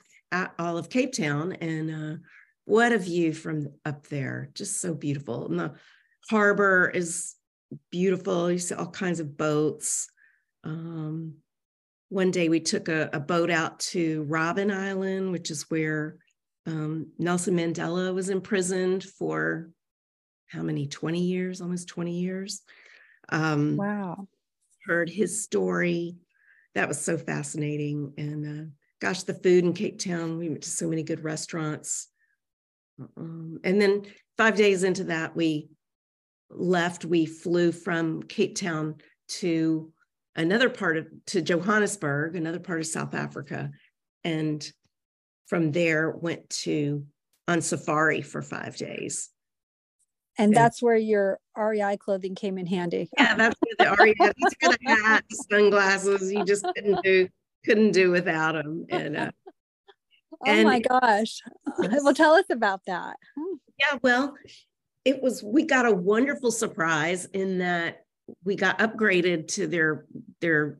all 0.59 0.79
of 0.79 0.91
Cape 0.91 1.13
Town. 1.13 1.53
And 1.53 1.91
uh, 1.91 2.17
what 2.65 2.93
a 2.93 2.99
view 2.99 3.33
from 3.33 3.69
up 3.85 4.07
there, 4.09 4.51
just 4.55 4.81
so 4.81 4.95
beautiful. 4.95 5.47
And 5.47 5.59
the 5.59 5.75
harbor 6.31 6.91
is 6.95 7.35
beautiful. 7.91 8.51
You 8.51 8.59
see 8.59 8.75
all 8.75 8.87
kinds 8.87 9.21
of 9.21 9.37
boats. 9.37 10.09
Um, 10.63 11.35
one 12.09 12.31
day 12.31 12.49
we 12.49 12.61
took 12.61 12.89
a, 12.89 13.11
a, 13.13 13.21
boat 13.21 13.51
out 13.51 13.81
to 13.81 14.25
Robben 14.25 14.73
Island, 14.75 15.33
which 15.33 15.51
is 15.51 15.69
where 15.69 16.17
um, 16.67 17.09
Nelson 17.19 17.57
Mandela 17.57 18.15
was 18.15 18.31
imprisoned 18.31 19.05
for 19.05 19.71
how 20.47 20.63
many, 20.63 20.87
20 20.87 21.21
years, 21.21 21.61
almost 21.61 21.89
20 21.89 22.21
years. 22.21 22.63
Um, 23.29 23.77
wow. 23.77 24.29
Heard 24.87 25.11
his 25.11 25.43
story. 25.43 26.17
That 26.75 26.89
was 26.89 27.01
so 27.01 27.19
fascinating. 27.19 28.13
And 28.17 28.61
uh, 28.61 28.71
gosh, 29.05 29.25
the 29.25 29.35
food 29.35 29.65
in 29.65 29.75
Cape 29.75 29.99
Town, 29.99 30.39
we 30.39 30.49
went 30.49 30.63
to 30.63 30.71
so 30.71 30.89
many 30.89 31.03
good 31.03 31.23
restaurants. 31.23 32.09
Um, 33.19 33.61
and 33.63 33.79
then 33.79 34.07
five 34.39 34.57
days 34.57 34.83
into 34.83 35.05
that, 35.05 35.37
we 35.37 35.69
left. 36.49 37.05
We 37.05 37.27
flew 37.27 37.71
from 37.71 38.23
Cape 38.23 38.57
Town 38.57 38.95
to 39.41 39.93
another 40.37 40.71
part 40.71 40.97
of 40.97 41.07
to 41.27 41.43
Johannesburg, 41.43 42.35
another 42.35 42.61
part 42.61 42.81
of 42.81 42.87
South 42.87 43.13
Africa, 43.13 43.73
and 44.25 44.67
from 45.49 45.71
there 45.71 46.11
went 46.11 46.49
to 46.65 47.05
on 47.47 47.61
safari 47.61 48.23
for 48.23 48.41
five 48.41 48.75
days. 48.79 49.29
And 50.39 50.57
that's 50.57 50.83
where 50.83 50.97
your 50.97 51.39
REI 51.55 51.99
clothing 51.99 52.35
came 52.35 52.57
in 52.57 52.67
handy. 52.67 53.11
Yeah, 53.19 53.35
that's 53.35 53.57
where 53.61 53.91
the 53.91 54.03
REI, 54.03 54.15
these 54.35 54.53
are 54.65 54.73
the 54.73 55.03
hat, 55.05 55.25
sunglasses. 55.51 56.33
You 56.33 56.43
just 56.47 56.65
couldn't 56.75 57.03
do 57.05 57.29
couldn't 57.65 57.93
do 57.93 58.11
without 58.11 58.53
them. 58.53 58.87
And 58.91 59.17
uh, 59.17 59.31
oh 60.47 60.51
and, 60.51 60.65
my 60.65 60.81
gosh. 60.81 61.41
Well, 61.79 62.15
tell 62.15 62.35
us 62.35 62.47
about 62.51 62.83
that. 62.87 63.17
Yeah, 63.79 63.99
well, 64.03 64.35
it 65.05 65.23
was 65.23 65.43
we 65.43 65.65
got 65.65 65.87
a 65.87 65.95
wonderful 65.95 66.51
surprise 66.51 67.27
in 67.27 67.59
that 67.59 68.05
we 68.45 68.57
got 68.57 68.79
upgraded 68.79 69.49
to 69.49 69.67
their 69.67 70.07
their 70.41 70.79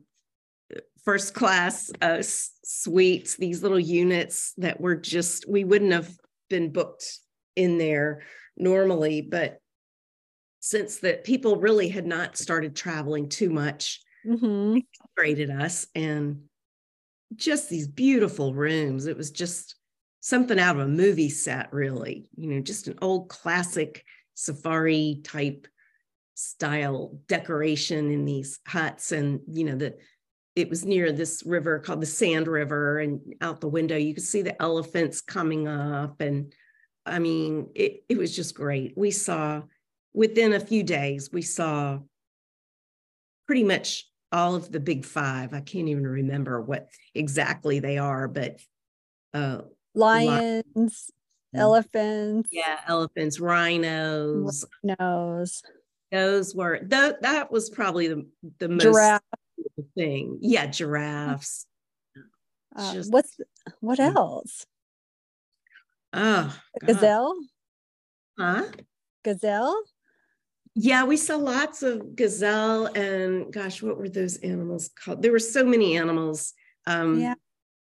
first 1.03 1.35
class 1.35 1.91
uh, 2.01 2.21
suites 2.21 3.35
these 3.35 3.61
little 3.61 3.79
units 3.79 4.53
that 4.57 4.81
were 4.81 4.95
just 4.95 5.47
we 5.47 5.63
wouldn't 5.63 5.91
have 5.91 6.11
been 6.49 6.71
booked 6.71 7.19
in 7.55 7.77
there 7.77 8.23
normally 8.57 9.21
but 9.21 9.59
since 10.59 10.99
that 10.99 11.23
people 11.23 11.57
really 11.57 11.89
had 11.89 12.07
not 12.07 12.35
started 12.35 12.75
traveling 12.75 13.29
too 13.29 13.51
much 13.51 14.01
mm-hmm. 14.25 14.77
upgraded 15.05 15.55
us 15.55 15.85
and 15.93 16.41
just 17.35 17.69
these 17.69 17.87
beautiful 17.87 18.53
rooms. 18.53 19.05
It 19.05 19.17
was 19.17 19.31
just 19.31 19.75
something 20.25 20.59
out 20.59 20.75
of 20.75 20.81
a 20.81 20.87
movie 20.87 21.29
set 21.29 21.71
really 21.71 22.27
you 22.35 22.49
know 22.49 22.59
just 22.59 22.87
an 22.87 22.97
old 22.99 23.29
classic 23.29 24.03
safari 24.33 25.21
type 25.23 25.67
style 26.33 27.17
decoration 27.27 28.11
in 28.11 28.25
these 28.25 28.59
huts. 28.67 29.11
And 29.11 29.41
you 29.47 29.63
know 29.63 29.75
the 29.75 29.95
it 30.55 30.69
was 30.69 30.85
near 30.85 31.11
this 31.11 31.43
river 31.45 31.79
called 31.79 32.01
the 32.01 32.05
sand 32.05 32.47
river 32.47 32.99
and 32.99 33.19
out 33.41 33.59
the 33.59 33.67
window 33.67 33.97
you 33.97 34.13
could 34.13 34.23
see 34.23 34.41
the 34.41 34.61
elephants 34.61 35.21
coming 35.21 35.67
up. 35.67 36.21
And 36.21 36.53
i 37.05 37.19
mean 37.19 37.69
it, 37.75 38.03
it 38.09 38.17
was 38.17 38.35
just 38.35 38.55
great. 38.55 38.93
We 38.97 39.11
saw 39.11 39.63
within 40.13 40.53
a 40.53 40.59
few 40.59 40.83
days 40.83 41.29
we 41.31 41.41
saw 41.41 41.99
pretty 43.47 43.63
much 43.63 44.09
all 44.31 44.55
of 44.55 44.71
the 44.71 44.79
big 44.79 45.05
five 45.05 45.53
i 45.53 45.61
can't 45.61 45.87
even 45.87 46.05
remember 46.05 46.61
what 46.61 46.89
exactly 47.13 47.79
they 47.79 47.97
are 47.97 48.27
but 48.27 48.59
uh 49.33 49.59
lions 49.93 51.11
elephants 51.53 52.49
yeah 52.51 52.79
elephants 52.87 53.39
rhinos 53.39 54.65
rhinos 54.83 55.61
those 56.11 56.55
were 56.55 56.79
that 56.83 57.21
that 57.23 57.51
was 57.51 57.69
probably 57.69 58.07
the 58.07 58.25
the 58.59 58.69
most 58.69 58.83
Giraffe. 58.83 59.21
thing. 59.95 60.39
Yeah, 60.41 60.67
giraffes. 60.67 61.65
Uh, 62.75 62.93
Just, 62.93 63.11
what's 63.11 63.37
what 63.79 63.99
mm. 63.99 64.15
else? 64.15 64.65
Oh, 66.13 66.57
gazelle. 66.79 67.35
Huh? 68.39 68.63
Gazelle. 69.23 69.83
Yeah, 70.75 71.05
we 71.05 71.15
saw 71.15 71.37
lots 71.37 71.83
of 71.83 72.15
gazelle 72.15 72.87
and 72.87 73.51
gosh, 73.51 73.81
what 73.81 73.97
were 73.97 74.09
those 74.09 74.37
animals 74.37 74.89
called? 74.89 75.21
There 75.21 75.31
were 75.31 75.39
so 75.39 75.63
many 75.63 75.97
animals 75.97 76.53
um, 76.85 77.19
yeah. 77.19 77.35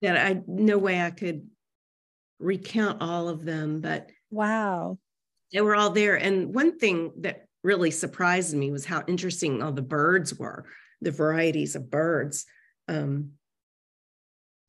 that 0.02 0.18
I 0.18 0.42
no 0.48 0.80
way 0.80 1.00
I 1.00 1.12
could 1.12 1.48
recount 2.40 3.02
all 3.02 3.30
of 3.30 3.46
them, 3.46 3.82
but 3.82 4.10
wow, 4.32 4.98
they 5.54 5.62
were 5.62 5.76
all 5.76 5.92
there. 5.92 6.16
And 6.16 6.56
one 6.56 6.80
thing 6.80 7.12
that 7.20 7.46
really 7.64 7.92
surprised 7.92 8.56
me 8.56 8.72
was 8.72 8.86
how 8.86 9.04
interesting 9.08 9.62
all 9.62 9.72
the 9.72 9.84
birds 9.84 10.34
were, 10.34 10.66
the 11.02 11.12
varieties 11.12 11.76
of 11.76 11.92
birds. 11.92 12.46
Um, 12.88 13.34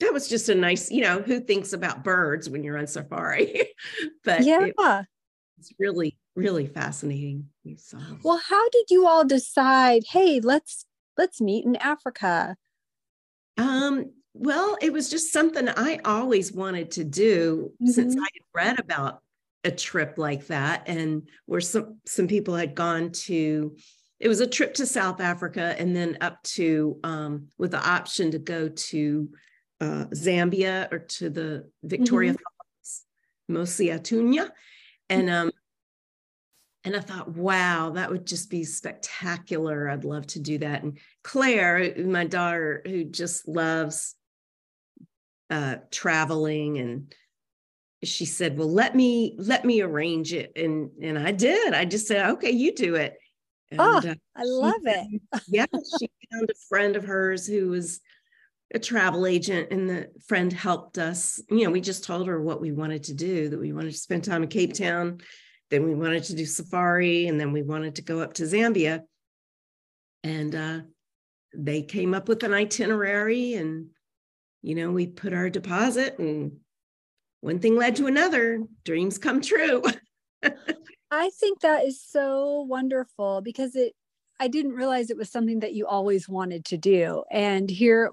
that 0.01 0.13
was 0.13 0.29
just 0.29 0.49
a 0.49 0.55
nice, 0.55 0.91
you 0.91 1.03
know, 1.03 1.23
who 1.23 1.41
thinks 1.41 1.73
about 1.73 2.05
birds 2.05 2.51
when 2.51 2.63
you're 2.63 2.79
on 2.79 2.87
safari? 2.87 3.69
but 4.25 4.43
yeah, 4.43 4.67
it, 4.67 4.75
it's 5.59 5.73
really, 5.79 6.17
really 6.35 6.67
fascinating. 6.67 7.49
Well, 8.23 8.41
how 8.49 8.69
did 8.71 8.87
you 8.91 9.07
all 9.07 9.25
decide? 9.25 10.03
Hey, 10.11 10.41
let's 10.41 10.87
let's 11.19 11.41
meet 11.41 11.65
in 11.65 11.77
Africa. 11.77 12.57
Um, 13.59 14.13
well, 14.35 14.79
it 14.81 14.93
was 14.93 15.11
just 15.11 15.33
something 15.33 15.69
I 15.69 16.01
always 16.05 16.53
wanted 16.53 16.93
to 16.93 17.05
do 17.05 17.73
mm-hmm. 17.75 17.91
since 17.91 18.17
I 18.17 18.21
had 18.21 18.55
read 18.55 18.81
about 18.81 19.23
a 19.65 19.71
trip 19.71 20.19
like 20.19 20.47
that 20.49 20.83
and 20.87 21.29
where 21.47 21.61
some 21.61 21.99
some 22.07 22.27
people 22.27 22.55
had 22.55 22.75
gone 22.75 23.11
to 23.13 23.77
it 24.19 24.29
was 24.29 24.41
a 24.41 24.47
trip 24.47 24.75
to 24.75 24.87
south 24.87 25.21
africa 25.21 25.77
and 25.79 25.95
then 25.95 26.19
up 26.21 26.43
to 26.43 26.99
um, 27.05 27.49
with 27.59 27.71
the 27.71 27.89
option 27.89 28.31
to 28.31 28.39
go 28.39 28.69
to 28.69 29.29
uh, 29.81 30.07
zambia 30.15 30.93
or 30.93 30.99
to 30.99 31.31
the 31.31 31.69
victoria 31.85 32.33
mm-hmm. 32.33 32.43
falls 32.43 33.03
mosi-oa-tunya 33.51 34.51
and 35.09 35.31
um 35.31 35.51
and 36.85 36.97
i 36.97 37.01
thought 37.01 37.29
wow 37.29 37.91
that 37.91 38.11
would 38.11 38.27
just 38.27 38.51
be 38.51 38.65
spectacular 38.65 39.89
i'd 39.89 40.05
love 40.05 40.27
to 40.27 40.41
do 40.41 40.59
that 40.59 40.83
and 40.83 40.99
claire 41.23 41.95
my 42.05 42.25
daughter 42.25 42.83
who 42.87 43.05
just 43.05 43.47
loves 43.49 44.15
uh, 45.51 45.77
traveling 45.91 46.79
and 46.79 47.15
she 48.05 48.25
said, 48.25 48.59
"Well, 48.59 48.71
let 48.71 48.97
me 48.97 49.37
let 49.39 49.65
me 49.65 49.81
arrange 49.81 50.33
it," 50.33 50.53
and 50.57 50.91
and 51.01 51.19
I 51.19 51.33
did. 51.33 51.73
I 51.73 51.85
just 51.85 52.07
said, 52.07 52.31
"Okay, 52.33 52.51
you 52.51 52.75
do 52.75 52.97
it." 52.97 53.17
And, 53.71 53.81
oh, 53.81 53.99
uh, 53.99 54.15
I 54.37 54.43
love 54.45 54.81
it. 54.85 55.23
yeah, 55.49 55.67
she 55.99 56.11
found 56.33 56.51
a 56.51 56.55
friend 56.69 56.97
of 56.97 57.05
hers 57.05 57.47
who 57.47 57.69
was 57.69 58.01
a 58.75 58.79
travel 58.79 59.27
agent, 59.27 59.69
and 59.71 59.89
the 59.89 60.09
friend 60.27 60.53
helped 60.53 60.99
us. 60.99 61.41
You 61.49 61.65
know, 61.65 61.71
we 61.71 61.81
just 61.81 62.05
told 62.05 62.27
her 62.27 62.41
what 62.43 62.61
we 62.61 62.73
wanted 62.73 63.05
to 63.05 63.15
do. 63.15 63.49
That 63.49 63.61
we 63.61 63.73
wanted 63.73 63.93
to 63.93 63.99
spend 63.99 64.25
time 64.25 64.43
in 64.43 64.49
Cape 64.49 64.75
Town, 64.75 65.21
then 65.73 65.85
we 65.85 65.95
wanted 65.95 66.25
to 66.25 66.37
do 66.37 66.47
safari, 66.47 67.27
and 67.27 67.41
then 67.41 67.51
we 67.51 67.63
wanted 67.63 67.97
to 67.97 68.03
go 68.03 68.21
up 68.21 68.35
to 68.35 68.45
Zambia. 68.45 69.03
And 70.23 70.55
uh, 70.55 70.81
they 71.55 71.83
came 71.83 72.15
up 72.15 72.29
with 72.29 72.45
an 72.45 72.53
itinerary, 72.53 73.55
and 73.55 73.87
you 74.63 74.77
know, 74.77 74.93
we 74.93 75.09
put 75.09 75.33
our 75.33 75.51
deposit 75.51 76.19
and 76.19 76.53
one 77.41 77.59
thing 77.59 77.75
led 77.77 77.97
to 77.97 78.07
another, 78.07 78.63
dreams 78.85 79.19
come 79.19 79.41
true. 79.41 79.83
I 81.11 81.31
think 81.31 81.61
that 81.61 81.85
is 81.85 82.01
so 82.01 82.65
wonderful 82.69 83.41
because 83.43 83.75
it 83.75 83.95
I 84.41 84.49
didn't 84.49 84.73
realize 84.73 85.11
it 85.11 85.17
was 85.17 85.31
something 85.31 85.61
that 85.61 85.75
you 85.75 85.87
always 85.87 86.29
wanted 86.29 86.65
to 86.67 86.77
do. 86.77 87.25
And 87.31 87.69
here 87.69 88.13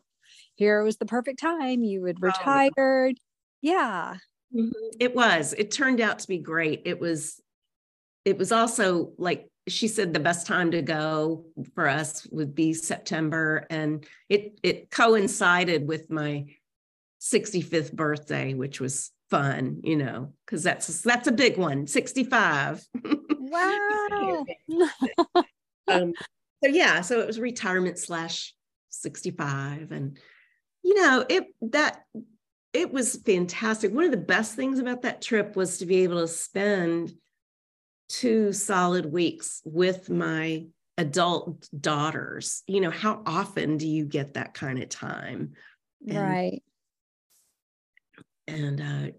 here 0.56 0.84
was 0.84 0.98
the 0.98 1.06
perfect 1.06 1.39
time. 1.39 1.84
You 1.84 2.04
had 2.06 2.22
retired. 2.22 3.16
Oh. 3.20 3.24
Yeah. 3.62 4.16
Mm-hmm. 4.54 4.98
It 5.00 5.16
was. 5.16 5.54
It 5.58 5.72
turned 5.72 6.01
out 6.01 6.20
to 6.20 6.28
be 6.28 6.39
great. 6.39 6.82
It 6.86 7.00
was 7.00 7.39
it 8.29 8.38
was 8.38 8.51
also 8.51 9.12
like 9.17 9.50
she 9.67 9.88
said 9.88 10.13
the 10.13 10.19
best 10.19 10.48
time 10.48 10.71
to 10.71 10.81
go 10.81 11.45
for 11.75 11.88
us 11.88 12.25
would 12.31 12.55
be 12.55 12.74
September 12.74 13.65
and 13.69 14.05
it 14.29 14.59
it 14.63 14.89
coincided 14.89 15.88
with 15.88 16.09
my 16.09 16.45
65th 17.21 17.93
birthday 17.93 18.53
which 18.53 18.79
was 18.79 19.12
fun, 19.29 19.81
you 19.83 19.95
know, 19.95 20.33
because 20.45 20.63
that's 20.63 21.01
that's 21.01 21.27
a 21.27 21.31
big 21.31 21.57
one. 21.57 21.88
65. 21.88 22.86
Wow. 23.39 24.45
um, 25.88 26.13
so 26.63 26.69
yeah, 26.69 27.01
so 27.01 27.19
it 27.19 27.27
was 27.27 27.39
retirement 27.39 27.98
slash 27.98 28.53
65. 28.89 29.91
And 29.91 30.17
you 30.83 30.95
know, 31.01 31.25
it 31.27 31.45
that 31.62 32.03
it 32.74 32.91
was 32.91 33.17
fantastic. 33.17 33.91
One 33.91 34.05
of 34.05 34.12
the 34.12 34.17
best 34.17 34.55
things 34.55 34.79
about 34.79 35.03
that 35.03 35.21
trip 35.21 35.55
was 35.55 35.79
to 35.79 35.86
be 35.86 36.03
able 36.03 36.21
to 36.21 36.27
spend 36.27 37.13
two 38.10 38.51
solid 38.51 39.06
weeks 39.06 39.62
with 39.63 40.10
my 40.10 40.66
adult 40.98 41.70
daughters. 41.80 42.63
You 42.68 42.82
know, 42.82 42.92
how 42.92 43.22
often 43.25 43.78
do 43.78 43.88
you 43.88 44.06
get 44.06 44.34
that 44.34 44.54
kind 44.54 44.82
of 44.82 44.89
time? 44.89 45.54
And, 46.08 46.18
right 46.18 46.62
and 48.50 48.82
uh, 48.82 49.12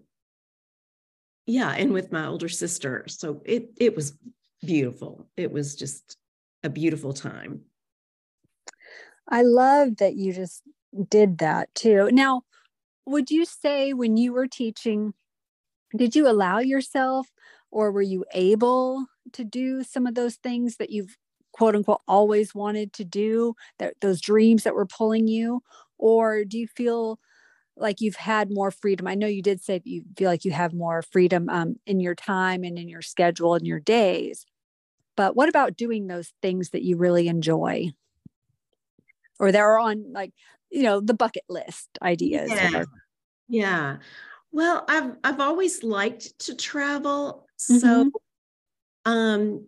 yeah, 1.45 1.71
and 1.71 1.91
with 1.91 2.11
my 2.11 2.27
older 2.27 2.49
sister. 2.49 3.05
So 3.07 3.41
it 3.45 3.69
it 3.77 3.95
was 3.95 4.17
beautiful. 4.61 5.27
It 5.37 5.51
was 5.51 5.75
just 5.75 6.17
a 6.63 6.69
beautiful 6.69 7.13
time. 7.13 7.61
I 9.27 9.43
love 9.43 9.97
that 9.97 10.15
you 10.15 10.33
just 10.33 10.61
did 11.09 11.37
that 11.39 11.73
too. 11.73 12.09
Now, 12.11 12.43
would 13.05 13.31
you 13.31 13.45
say 13.45 13.93
when 13.93 14.17
you 14.17 14.33
were 14.33 14.47
teaching, 14.47 15.13
did 15.95 16.15
you 16.15 16.27
allow 16.27 16.59
yourself 16.59 17.27
or 17.71 17.91
were 17.91 18.01
you 18.01 18.25
able 18.33 19.05
to 19.33 19.43
do 19.43 19.83
some 19.83 20.05
of 20.05 20.15
those 20.15 20.35
things 20.35 20.77
that 20.77 20.89
you've 20.89 21.17
quote 21.53 21.75
unquote 21.75 22.01
always 22.07 22.53
wanted 22.55 22.93
to 22.93 23.05
do, 23.05 23.55
that 23.79 23.95
those 24.01 24.21
dreams 24.21 24.63
that 24.63 24.75
were 24.75 24.85
pulling 24.85 25.27
you? 25.27 25.61
Or 25.97 26.43
do 26.43 26.57
you 26.57 26.67
feel 26.67 27.19
like 27.81 28.01
you've 28.01 28.15
had 28.15 28.51
more 28.51 28.71
freedom. 28.71 29.07
I 29.07 29.15
know 29.15 29.27
you 29.27 29.41
did 29.41 29.61
say 29.61 29.77
that 29.79 29.87
you 29.87 30.03
feel 30.17 30.29
like 30.29 30.45
you 30.45 30.51
have 30.51 30.73
more 30.73 31.01
freedom 31.01 31.49
um, 31.49 31.75
in 31.85 31.99
your 31.99 32.15
time 32.15 32.63
and 32.63 32.77
in 32.77 32.87
your 32.87 33.01
schedule 33.01 33.55
and 33.55 33.65
your 33.65 33.79
days. 33.79 34.45
But 35.17 35.35
what 35.35 35.49
about 35.49 35.77
doing 35.77 36.07
those 36.07 36.33
things 36.41 36.69
that 36.69 36.83
you 36.83 36.97
really 36.97 37.27
enjoy? 37.27 37.91
Or 39.39 39.51
that 39.51 39.59
are 39.59 39.79
on 39.79 40.13
like, 40.13 40.31
you 40.69 40.83
know, 40.83 41.01
the 41.01 41.13
bucket 41.13 41.43
list 41.49 41.89
ideas. 42.01 42.51
Yeah. 42.51 42.83
yeah. 43.49 43.97
Well, 44.51 44.85
I've 44.87 45.15
I've 45.23 45.39
always 45.39 45.83
liked 45.83 46.37
to 46.39 46.55
travel. 46.55 47.47
Mm-hmm. 47.69 47.79
So 47.79 48.11
um 49.05 49.65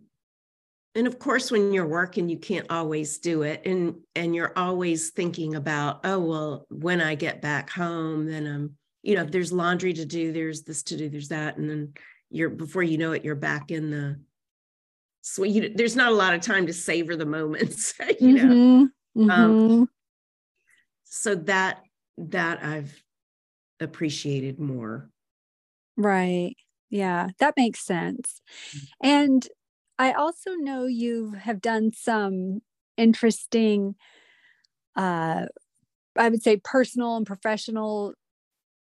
and 0.94 1.06
of 1.06 1.18
course 1.18 1.50
when 1.50 1.72
you're 1.72 1.86
working 1.86 2.28
you 2.28 2.38
can't 2.38 2.70
always 2.70 3.18
do 3.18 3.42
it 3.42 3.62
and 3.66 3.96
and 4.14 4.34
you're 4.34 4.52
always 4.56 5.10
thinking 5.10 5.54
about 5.54 6.00
oh 6.04 6.18
well 6.18 6.66
when 6.70 7.00
i 7.00 7.14
get 7.14 7.42
back 7.42 7.70
home 7.70 8.26
then 8.26 8.46
i'm 8.46 8.76
you 9.02 9.14
know 9.14 9.22
if 9.22 9.30
there's 9.30 9.52
laundry 9.52 9.92
to 9.92 10.04
do 10.04 10.32
there's 10.32 10.62
this 10.62 10.82
to 10.82 10.96
do 10.96 11.08
there's 11.08 11.28
that 11.28 11.56
and 11.56 11.68
then 11.68 11.92
you're 12.30 12.50
before 12.50 12.82
you 12.82 12.98
know 12.98 13.12
it 13.12 13.24
you're 13.24 13.34
back 13.34 13.70
in 13.70 13.90
the 13.90 14.18
so 15.22 15.42
you, 15.42 15.72
there's 15.74 15.96
not 15.96 16.12
a 16.12 16.14
lot 16.14 16.34
of 16.34 16.42
time 16.42 16.66
to 16.66 16.72
savor 16.72 17.16
the 17.16 17.26
moments 17.26 17.94
you 18.20 18.32
know 18.32 18.44
mm-hmm. 18.44 18.84
Um, 19.16 19.28
mm-hmm. 19.28 19.72
Um, 19.72 19.88
so 21.04 21.34
that 21.34 21.82
that 22.18 22.62
i've 22.62 23.02
appreciated 23.80 24.58
more 24.58 25.10
right 25.96 26.56
yeah 26.94 27.28
that 27.38 27.54
makes 27.56 27.80
sense 27.80 28.40
mm. 28.74 28.86
and 29.02 29.48
I 29.98 30.12
also 30.12 30.54
know 30.54 30.86
you 30.86 31.32
have 31.32 31.60
done 31.60 31.92
some 31.92 32.62
interesting, 32.96 33.94
uh, 34.96 35.46
I 36.16 36.28
would 36.28 36.42
say, 36.42 36.56
personal 36.62 37.16
and 37.16 37.26
professional 37.26 38.14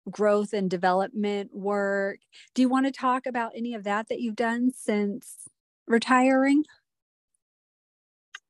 growth 0.10 0.54
and 0.54 0.70
development 0.70 1.52
work. 1.54 2.20
Do 2.54 2.62
you 2.62 2.70
want 2.70 2.86
to 2.88 2.92
talk 2.92 3.26
about 3.26 3.54
any 3.56 3.74
of 3.74 3.84
that 3.86 4.10
that 4.10 4.20
you've 4.20 4.36
done 4.36 4.72
since 4.76 5.48
retiring? 5.88 6.64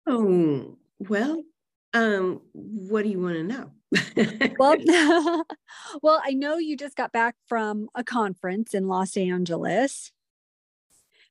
Oh, 0.08 0.78
well, 0.98 1.44
um, 1.94 2.42
what 2.54 3.04
do 3.04 3.10
you 3.10 3.20
want 3.20 3.36
to 3.36 3.44
know? 3.44 3.72
Well, 4.58 4.76
well, 6.02 6.22
I 6.24 6.34
know 6.34 6.58
you 6.58 6.78
just 6.78 6.96
got 6.96 7.12
back 7.12 7.36
from 7.48 7.90
a 7.96 8.04
conference 8.04 8.74
in 8.74 8.88
Los 8.88 9.18
Angeles. 9.18 10.12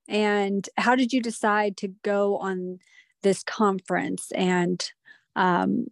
And 0.09 0.69
how 0.77 0.97
did 0.97 1.13
you 1.13 1.21
decide 1.21 1.77
to 1.79 1.89
go 2.03 2.39
on 2.39 2.79
this 3.23 3.43
conference? 3.43 4.33
And 4.33 4.83
um, 5.37 5.89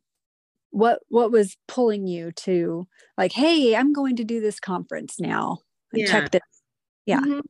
what 0.70 1.00
what 1.08 1.30
was 1.30 1.56
pulling 1.68 2.06
you 2.06 2.32
to 2.32 2.86
like, 3.18 3.32
hey, 3.32 3.76
I'm 3.76 3.92
going 3.92 4.16
to 4.16 4.24
do 4.24 4.40
this 4.40 4.58
conference 4.58 5.20
now 5.20 5.58
and 5.92 6.02
yeah. 6.02 6.10
check 6.10 6.30
this? 6.30 6.42
Yeah. 7.04 7.20
Mm-hmm. 7.20 7.40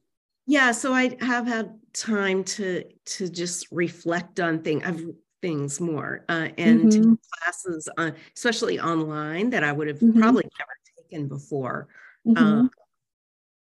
Yeah. 0.47 0.73
So 0.73 0.93
I 0.93 1.17
have 1.21 1.47
had 1.47 1.79
time 1.93 2.45
to 2.45 2.85
to 2.85 3.29
just 3.29 3.67
reflect 3.71 4.41
on 4.41 4.63
things. 4.63 4.83
I've 4.85 5.05
things 5.43 5.81
more 5.81 6.25
uh, 6.29 6.49
and 6.57 6.93
mm-hmm. 6.93 7.15
classes 7.33 7.89
on 7.99 8.15
especially 8.35 8.81
online 8.81 9.51
that 9.51 9.63
i 9.63 9.73
would 9.73 9.87
have 9.87 9.99
mm-hmm. 9.99 10.19
probably 10.19 10.45
never 10.59 10.73
taken 10.99 11.29
before 11.29 11.89
mm-hmm. 12.27 12.43
um, 12.43 12.71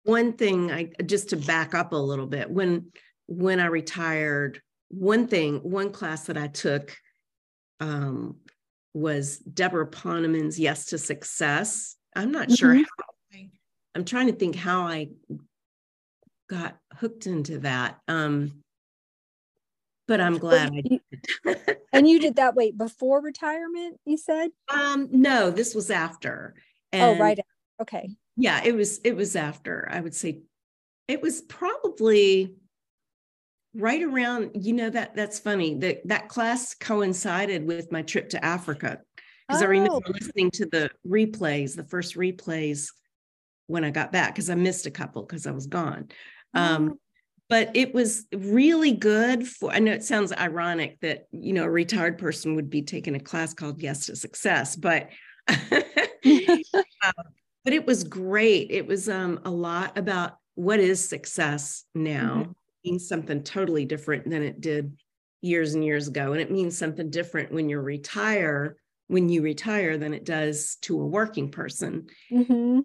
one 0.10 0.34
thing 0.34 0.72
I 0.72 0.92
just 1.06 1.30
to 1.30 1.38
back 1.38 1.76
up 1.76 1.94
a 1.94 1.98
little 1.98 2.26
bit 2.26 2.50
when 2.50 2.92
when 3.28 3.60
I 3.60 3.68
retired, 3.68 4.60
one 4.88 5.28
thing, 5.28 5.58
one 5.60 5.92
class 5.92 6.26
that 6.26 6.38
I 6.38 6.48
took 6.48 6.98
um, 7.80 8.38
was 8.94 9.38
Debra 9.38 9.86
Poneman's 9.86 10.60
Yes 10.60 10.88
to 10.88 10.98
Success. 10.98 11.96
I'm 12.16 12.32
not 12.32 12.48
mm-hmm. 12.48 12.56
sure 12.56 12.74
how 12.74 12.84
I, 13.34 13.50
I'm 13.94 14.04
trying 14.04 14.28
to 14.28 14.34
think 14.34 14.56
how 14.56 14.82
I 14.82 15.10
got 16.50 16.78
hooked 16.96 17.28
into 17.28 17.60
that. 17.60 18.00
Um, 18.08 18.64
but 20.10 20.20
I'm 20.20 20.38
glad 20.46 20.74
I 20.74 20.82
did. 20.82 21.78
and 21.94 22.10
you 22.10 22.20
did 22.20 22.36
that 22.36 22.56
wait 22.56 22.78
before 22.78 23.22
retirement, 23.22 23.98
you 24.04 24.18
said? 24.18 24.50
Um, 24.68 25.08
no, 25.14 25.52
this 25.52 25.74
was 25.74 25.90
after. 25.90 26.56
And 26.92 27.18
oh, 27.18 27.24
right. 27.24 27.40
Okay 27.82 28.10
yeah 28.40 28.62
it 28.64 28.74
was 28.74 29.00
it 29.04 29.16
was 29.16 29.36
after 29.36 29.88
i 29.92 30.00
would 30.00 30.16
say 30.16 30.42
it 31.08 31.22
was 31.22 31.42
probably 31.42 32.56
right 33.76 34.02
around 34.02 34.52
you 34.56 34.74
know 34.74 34.90
that 34.90 35.14
that's 35.14 35.38
funny 35.38 35.76
that 35.76 36.00
that 36.08 36.30
class 36.30 36.74
coincided 36.74 37.68
with 37.68 37.92
my 37.92 38.02
trip 38.02 38.30
to 38.30 38.44
africa 38.44 39.00
because 39.48 39.62
oh. 39.62 39.66
i 39.66 39.70
remember 39.70 40.00
oh. 40.08 40.12
listening 40.12 40.50
to 40.50 40.66
the 40.68 40.90
replays 41.06 41.76
the 41.76 41.84
first 41.84 42.16
replays 42.16 42.88
when 43.68 43.84
i 43.84 43.92
got 43.92 44.12
back 44.12 44.34
because 44.34 44.50
i 44.50 44.56
missed 44.56 44.86
a 44.86 44.92
couple 44.92 45.22
because 45.22 45.46
i 45.46 45.52
was 45.52 45.68
gone 45.68 46.08
um, 46.56 46.94
oh. 46.94 46.98
But 47.50 47.72
it 47.76 47.94
was 47.94 48.28
really 48.34 48.92
good 48.92 49.48
for 49.48 49.72
i 49.72 49.80
know 49.80 49.92
it 49.92 50.04
sounds 50.04 50.32
ironic 50.34 51.00
that 51.02 51.28
you 51.32 51.54
know 51.54 51.64
a 51.64 51.70
retired 51.70 52.18
person 52.18 52.56
would 52.56 52.70
be 52.70 52.82
taking 52.82 53.16
a 53.16 53.20
class 53.20 53.54
called 53.54 53.82
yes 53.82 54.06
to 54.06 54.16
success 54.16 54.76
but 54.76 55.10
um, 55.50 57.24
but 57.70 57.74
it 57.74 57.86
was 57.86 58.04
great. 58.04 58.72
It 58.72 58.88
was 58.88 59.10
um, 59.10 59.40
a 59.46 59.52
lot 59.52 59.98
about 59.98 60.38
what 60.56 60.80
is 60.80 61.08
success 61.08 61.86
now. 61.94 62.42
Mm-hmm. 62.42 62.52
Means 62.86 63.08
something 63.08 63.44
totally 63.44 63.86
different 63.86 64.30
than 64.30 64.42
it 64.42 64.62
did 64.62 64.98
years 65.42 65.74
and 65.74 65.84
years 65.84 66.08
ago. 66.08 66.32
And 66.32 66.42
it 66.42 66.52
means 66.52 66.78
something 66.78 67.10
different 67.10 67.52
when 67.52 67.70
you 67.70 67.80
retire, 67.80 68.78
when 69.08 69.30
you 69.30 69.42
retire 69.42 69.98
than 69.98 70.14
it 70.14 70.26
does 70.26 70.78
to 70.82 71.00
a 71.00 71.06
working 71.06 71.52
person. 71.52 72.08
Mm-hmm. 72.32 72.80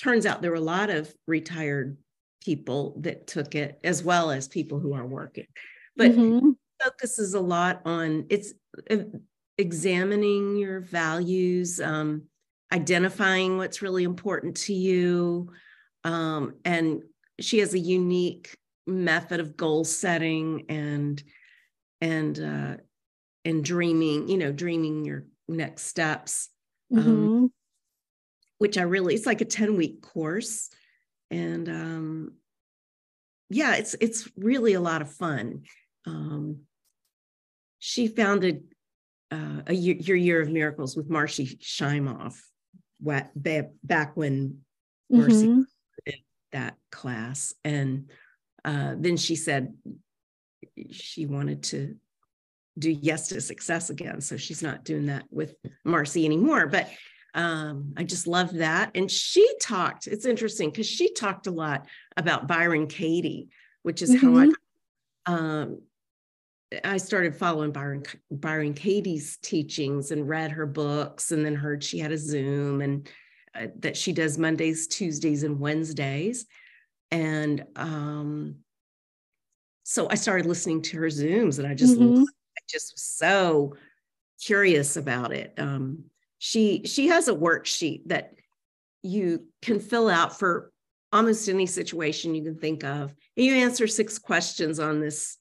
Turns 0.00 0.26
out 0.26 0.42
there 0.42 0.52
were 0.52 0.56
a 0.56 0.60
lot 0.60 0.90
of 0.90 1.12
retired 1.26 1.96
people 2.44 2.94
that 3.00 3.26
took 3.26 3.54
it 3.54 3.78
as 3.84 4.02
well 4.02 4.30
as 4.30 4.48
people 4.48 4.78
who 4.78 4.94
are 4.94 5.06
working. 5.06 5.46
But 5.96 6.12
mm-hmm. 6.12 6.50
focuses 6.82 7.34
a 7.34 7.40
lot 7.40 7.82
on 7.84 8.26
it's 8.30 8.54
uh, 8.90 8.96
examining 9.58 10.56
your 10.56 10.80
values, 10.80 11.80
um, 11.80 12.24
identifying 12.72 13.58
what's 13.58 13.82
really 13.82 14.04
important 14.04 14.56
to 14.56 14.74
you. 14.74 15.50
Um, 16.04 16.54
and 16.64 17.02
she 17.40 17.58
has 17.58 17.74
a 17.74 17.78
unique 17.78 18.56
method 18.86 19.40
of 19.40 19.56
goal 19.56 19.84
setting 19.84 20.64
and 20.68 21.22
and 22.00 22.38
uh, 22.40 22.76
and 23.44 23.64
dreaming, 23.64 24.28
you 24.28 24.38
know, 24.38 24.52
dreaming 24.52 25.04
your 25.04 25.26
next 25.48 25.84
steps. 25.84 26.48
Um, 26.94 26.98
mm-hmm. 26.98 27.10
Um, 27.10 27.52
which 28.58 28.78
I 28.78 28.82
really 28.82 29.16
it's 29.16 29.26
like 29.26 29.40
a 29.40 29.44
10 29.44 29.76
week 29.76 30.02
course. 30.02 30.70
And 31.32 31.68
um, 31.68 32.32
yeah, 33.48 33.76
it's 33.76 33.94
it's 33.94 34.30
really 34.36 34.74
a 34.74 34.80
lot 34.80 35.02
of 35.02 35.12
fun. 35.12 35.62
Um, 36.06 36.60
she 37.78 38.06
founded 38.06 38.62
uh, 39.30 39.62
a 39.66 39.74
year, 39.74 39.96
your 39.96 40.16
year 40.16 40.40
of 40.42 40.50
miracles 40.50 40.96
with 40.96 41.08
Marci 41.08 41.58
Shimoff 41.58 42.38
back 43.00 44.16
when 44.16 44.58
Marci 45.10 45.46
mm-hmm. 45.46 45.60
did 46.06 46.14
that 46.52 46.76
class. 46.90 47.54
And 47.64 48.10
uh, 48.64 48.94
then 48.98 49.16
she 49.16 49.34
said 49.34 49.74
she 50.90 51.26
wanted 51.26 51.62
to 51.64 51.96
do 52.78 52.90
yes 52.90 53.28
to 53.28 53.40
success 53.40 53.90
again. 53.90 54.20
So 54.20 54.36
she's 54.36 54.62
not 54.62 54.84
doing 54.84 55.06
that 55.06 55.24
with 55.30 55.54
Marci 55.86 56.24
anymore. 56.24 56.66
But 56.66 56.88
um, 57.34 57.94
I 57.96 58.04
just 58.04 58.26
love 58.26 58.54
that. 58.54 58.90
And 58.94 59.10
she 59.10 59.48
talked, 59.60 60.06
it's 60.06 60.26
interesting 60.26 60.70
because 60.70 60.86
she 60.86 61.12
talked 61.12 61.46
a 61.46 61.50
lot 61.50 61.86
about 62.16 62.46
Byron 62.46 62.86
Katie, 62.86 63.48
which 63.82 64.02
is 64.02 64.14
mm-hmm. 64.14 64.34
how 64.34 64.40
I 64.40 64.46
mm-hmm. 64.46 65.34
um, 65.34 65.78
I 66.84 66.96
started 66.96 67.36
following 67.36 67.70
Byron 67.70 68.04
Byron 68.30 68.74
Katie's 68.74 69.36
teachings 69.38 70.10
and 70.10 70.28
read 70.28 70.52
her 70.52 70.66
books, 70.66 71.32
and 71.32 71.44
then 71.44 71.54
heard 71.54 71.84
she 71.84 71.98
had 71.98 72.12
a 72.12 72.18
Zoom 72.18 72.80
and 72.80 73.08
uh, 73.54 73.66
that 73.80 73.96
she 73.96 74.12
does 74.12 74.38
Mondays, 74.38 74.86
Tuesdays, 74.86 75.42
and 75.42 75.60
Wednesdays. 75.60 76.46
And 77.10 77.64
um, 77.76 78.56
so 79.82 80.08
I 80.10 80.14
started 80.14 80.46
listening 80.46 80.82
to 80.82 80.98
her 80.98 81.08
Zooms, 81.08 81.58
and 81.58 81.68
I 81.68 81.74
just 81.74 81.98
mm-hmm. 81.98 82.22
I 82.22 82.60
just 82.68 82.94
was 82.94 83.02
so 83.02 83.74
curious 84.42 84.96
about 84.96 85.32
it. 85.32 85.52
Um, 85.58 86.04
she 86.44 86.82
she 86.86 87.06
has 87.06 87.28
a 87.28 87.34
worksheet 87.34 88.00
that 88.06 88.34
you 89.04 89.46
can 89.62 89.78
fill 89.78 90.08
out 90.08 90.40
for 90.40 90.72
almost 91.12 91.48
any 91.48 91.66
situation 91.66 92.34
you 92.34 92.42
can 92.42 92.58
think 92.58 92.82
of. 92.82 93.14
And 93.36 93.46
you 93.46 93.54
answer 93.54 93.86
six 93.86 94.18
questions 94.18 94.80
on 94.80 94.98
this 94.98 95.38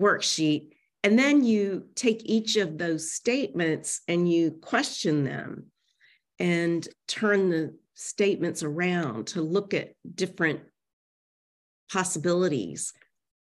worksheet. 0.00 0.70
And 1.04 1.16
then 1.16 1.44
you 1.44 1.86
take 1.94 2.22
each 2.24 2.56
of 2.56 2.78
those 2.78 3.12
statements 3.12 4.00
and 4.08 4.28
you 4.28 4.50
question 4.60 5.22
them 5.22 5.66
and 6.40 6.86
turn 7.06 7.50
the 7.50 7.76
statements 7.94 8.64
around 8.64 9.28
to 9.28 9.40
look 9.40 9.72
at 9.72 9.92
different 10.12 10.62
possibilities 11.92 12.92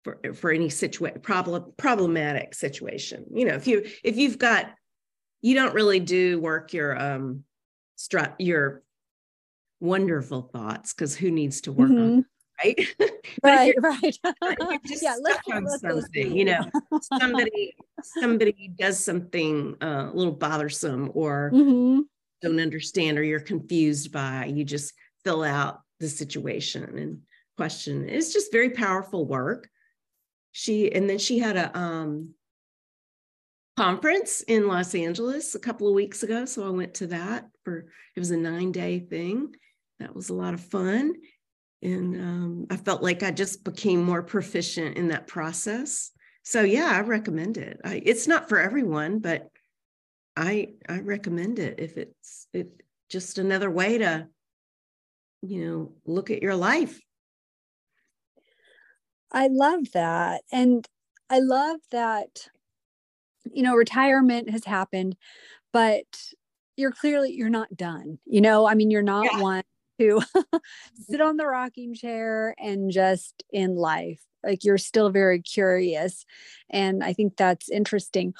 for, 0.05 0.21
for 0.33 0.53
any 0.53 0.69
situation 0.69 1.21
problem 1.23 1.73
problematic 1.77 2.55
situation 2.55 3.25
you 3.35 3.45
know 3.45 3.55
if 3.55 3.67
you 3.67 3.85
if 4.05 4.17
you've 4.17 4.39
got 4.39 4.67
you 5.47 5.55
don't 5.55 5.75
really 5.75 6.01
do 6.01 6.41
work 6.41 6.73
your 6.73 7.01
um 7.01 7.45
strut 7.95 8.35
your 8.39 8.83
wonderful 9.79 10.43
thoughts 10.43 10.93
because 10.93 11.15
who 11.15 11.31
needs 11.31 11.61
to 11.61 11.73
work 11.73 11.91
mm-hmm. 11.91 12.17
on 12.19 12.27
right? 12.65 12.89
right, 13.43 13.75
right. 13.81 14.19
yeah, 15.03 15.17
let's, 15.21 15.47
let's 15.47 15.81
something, 15.81 16.35
you 16.35 16.47
know, 16.47 16.65
somebody 17.19 17.75
somebody 18.03 18.73
does 18.79 19.03
something 19.03 19.77
uh, 19.83 20.11
a 20.13 20.17
little 20.17 20.33
bothersome 20.33 21.11
or 21.15 21.51
mm-hmm. 21.53 22.01
don't 22.43 22.61
understand 22.61 23.19
or 23.19 23.23
you're 23.23 23.41
confused 23.41 24.11
by, 24.11 24.47
you 24.47 24.65
just 24.65 24.95
fill 25.25 25.43
out 25.43 25.81
the 26.01 26.09
situation 26.09 26.85
and 26.99 27.21
question. 27.57 28.09
It's 28.09 28.33
just 28.33 28.53
very 28.53 28.71
powerful 28.71 29.27
work. 29.27 29.69
She 30.53 30.93
and 30.93 31.09
then 31.09 31.19
she 31.19 31.39
had 31.39 31.57
a 31.57 31.77
um 31.79 32.35
conference 33.77 34.41
in 34.43 34.67
Los 34.67 34.95
Angeles 34.95 35.55
a 35.55 35.61
couple 35.61 35.89
of 35.89 35.95
weeks 35.95 36.23
ago. 36.23 36.45
So 36.45 36.67
I 36.67 36.71
went 36.71 36.95
to 36.95 37.09
that 37.09 37.49
for 37.65 37.87
it 38.15 38.19
was 38.19 38.31
a 38.31 38.37
nine 38.37 38.73
day 38.73 39.01
thing. 39.01 39.55
That 40.01 40.15
was 40.15 40.31
a 40.31 40.35
lot 40.35 40.55
of 40.55 40.61
fun. 40.61 41.15
And 41.83 42.17
um, 42.17 42.67
I 42.71 42.77
felt 42.77 43.03
like 43.03 43.23
I 43.23 43.31
just 43.31 43.65
became 43.65 44.03
more 44.03 44.23
proficient 44.23 44.97
in 44.97 45.09
that 45.09 45.27
process. 45.27 46.11
So 46.43 46.63
yeah, 46.63 46.91
I 46.91 47.01
recommend 47.01 47.59
it. 47.59 47.79
I, 47.85 48.01
it's 48.05 48.27
not 48.27 48.49
for 48.49 48.59
everyone, 48.59 49.19
but 49.19 49.49
I 50.37 50.69
I 50.89 51.01
recommend 51.01 51.59
it 51.59 51.79
if 51.79 51.97
it's 51.97 52.47
it 52.53 52.69
just 53.09 53.39
another 53.39 53.71
way 53.71 53.99
to, 53.99 54.27
you 55.43 55.65
know, 55.67 55.93
look 56.07 56.31
at 56.31 56.43
your 56.43 56.57
life. 56.57 57.01
I 59.33 59.49
love 59.49 59.93
that. 59.93 60.43
And 60.51 60.87
I 61.29 61.41
love 61.41 61.81
that 61.91 62.49
you 63.53 63.63
know, 63.63 63.75
retirement 63.75 64.51
has 64.51 64.65
happened, 64.65 65.17
but 65.73 66.05
you're 66.77 66.93
clearly 66.93 67.33
you're 67.33 67.49
not 67.49 67.77
done. 67.77 68.19
You 68.27 68.41
know, 68.41 68.67
I 68.67 68.75
mean, 68.75 68.91
you're 68.91 69.03
not 69.03 69.25
yeah. 69.25 69.41
one 69.41 69.65
to 69.99 70.23
sit 71.09 71.21
on 71.21 71.37
the 71.37 71.47
rocking 71.47 71.95
chair 71.95 72.55
and 72.59 72.91
just 72.91 73.43
in 73.51 73.77
life. 73.77 74.21
Like 74.45 74.65
you're 74.65 74.79
still 74.79 75.11
very 75.11 75.41
curious. 75.41 76.25
And 76.71 77.03
I 77.03 77.13
think 77.13 77.37
that's 77.37 77.69
interesting 77.69 78.35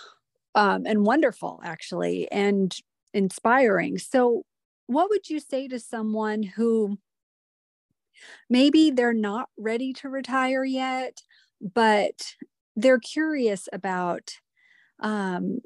um, 0.55 0.87
and 0.87 1.05
wonderful, 1.05 1.61
actually, 1.65 2.31
and 2.33 2.75
inspiring. 3.13 3.99
So, 3.99 4.45
what 4.87 5.11
would 5.11 5.29
you 5.29 5.41
say 5.41 5.67
to 5.69 5.81
someone 5.81 6.43
who 6.43 6.99
maybe 8.49 8.91
they're 8.91 9.13
not 9.13 9.49
ready 9.59 9.93
to 9.95 10.09
retire 10.09 10.65
yet, 10.65 11.23
but 11.61 12.35
they're 12.77 12.99
curious 12.99 13.69
about 13.73 14.39
um, 15.01 15.61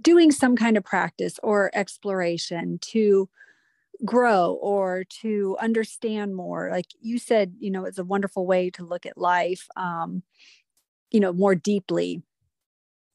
doing 0.00 0.30
some 0.32 0.56
kind 0.56 0.76
of 0.76 0.84
practice 0.84 1.38
or 1.42 1.70
exploration 1.74 2.78
to 2.80 3.28
grow 4.04 4.58
or 4.60 5.04
to 5.04 5.56
understand 5.60 6.34
more. 6.34 6.68
Like 6.70 6.86
you 7.00 7.18
said 7.18 7.54
you 7.58 7.70
know 7.70 7.84
it's 7.84 7.98
a 7.98 8.04
wonderful 8.04 8.46
way 8.46 8.70
to 8.70 8.84
look 8.84 9.06
at 9.06 9.16
life 9.16 9.68
um 9.76 10.22
you 11.10 11.20
know 11.20 11.32
more 11.32 11.54
deeply 11.54 12.22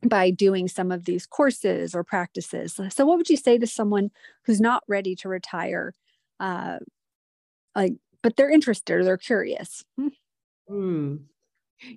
by 0.06 0.32
doing 0.32 0.70
some 0.70 0.92
of 0.92 1.04
these 1.06 1.26
courses 1.26 1.94
or 1.94 2.04
practices. 2.04 2.80
So 2.90 3.06
what 3.06 3.18
would 3.18 3.30
you 3.30 3.36
say 3.38 3.58
to 3.58 3.68
someone 3.68 4.12
who's 4.46 4.62
not 4.62 4.84
ready 4.88 5.16
to 5.18 5.30
retire 5.30 5.94
uh 6.40 6.80
like 7.76 7.96
but 8.22 8.36
they're 8.38 8.50
interested 8.50 8.96
or 8.96 9.04
they're 9.04 9.18
curious? 9.18 9.84
Mm. 10.70 11.26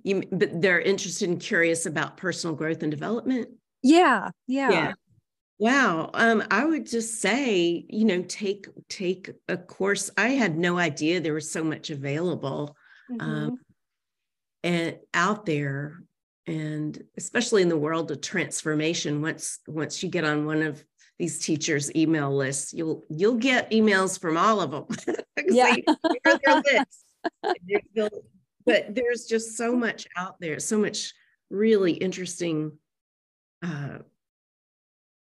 You, 0.02 0.22
but 0.30 0.60
they're 0.60 0.80
interested 0.80 1.28
and 1.28 1.40
curious 1.40 1.86
about 1.86 2.16
personal 2.16 2.56
growth 2.56 2.82
and 2.82 2.90
development. 2.90 3.48
Yeah, 3.82 4.30
yeah. 4.46 4.70
Yeah. 4.70 4.92
Wow. 5.58 6.10
Um, 6.14 6.42
I 6.50 6.64
would 6.64 6.86
just 6.86 7.20
say, 7.20 7.84
you 7.88 8.04
know, 8.04 8.22
take 8.22 8.66
take 8.88 9.30
a 9.48 9.56
course. 9.56 10.10
I 10.16 10.30
had 10.30 10.58
no 10.58 10.76
idea 10.78 11.20
there 11.20 11.34
was 11.34 11.50
so 11.50 11.62
much 11.62 11.90
available 11.90 12.76
um, 13.10 13.18
mm-hmm. 13.18 13.30
um, 13.30 13.58
and 14.64 14.98
out 15.14 15.46
there, 15.46 16.02
and 16.46 17.00
especially 17.16 17.62
in 17.62 17.68
the 17.68 17.76
world 17.76 18.10
of 18.10 18.20
transformation. 18.20 19.22
Once 19.22 19.60
once 19.68 20.02
you 20.02 20.08
get 20.08 20.24
on 20.24 20.46
one 20.46 20.62
of 20.62 20.84
these 21.18 21.38
teachers' 21.38 21.94
email 21.94 22.34
lists, 22.34 22.72
you'll 22.72 23.04
you'll 23.08 23.36
get 23.36 23.70
emails 23.70 24.20
from 24.20 24.36
all 24.36 24.60
of 24.60 24.70
them. 24.72 25.16
yeah. 25.48 25.76
but 28.64 28.94
there's 28.94 29.24
just 29.24 29.56
so 29.56 29.74
much 29.74 30.06
out 30.16 30.36
there, 30.40 30.58
so 30.58 30.78
much 30.78 31.12
really 31.50 31.92
interesting, 31.92 32.72
uh, 33.62 33.98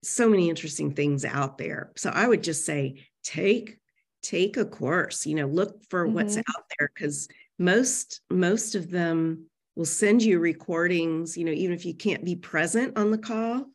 so 0.03 0.29
many 0.29 0.49
interesting 0.49 0.93
things 0.93 1.25
out 1.25 1.57
there. 1.57 1.91
So 1.95 2.09
I 2.09 2.27
would 2.27 2.43
just 2.43 2.65
say 2.65 3.05
take 3.23 3.79
take 4.21 4.57
a 4.57 4.65
course. 4.65 5.25
You 5.25 5.35
know, 5.35 5.47
look 5.47 5.83
for 5.89 6.05
mm-hmm. 6.05 6.15
what's 6.15 6.37
out 6.37 6.63
there 6.77 6.91
because 6.93 7.27
most 7.57 8.21
most 8.29 8.75
of 8.75 8.89
them 8.89 9.45
will 9.75 9.85
send 9.85 10.23
you 10.23 10.39
recordings. 10.39 11.37
You 11.37 11.45
know, 11.45 11.51
even 11.51 11.75
if 11.75 11.85
you 11.85 11.93
can't 11.93 12.25
be 12.25 12.35
present 12.35 12.97
on 12.97 13.11
the 13.11 13.17
call, 13.17 13.65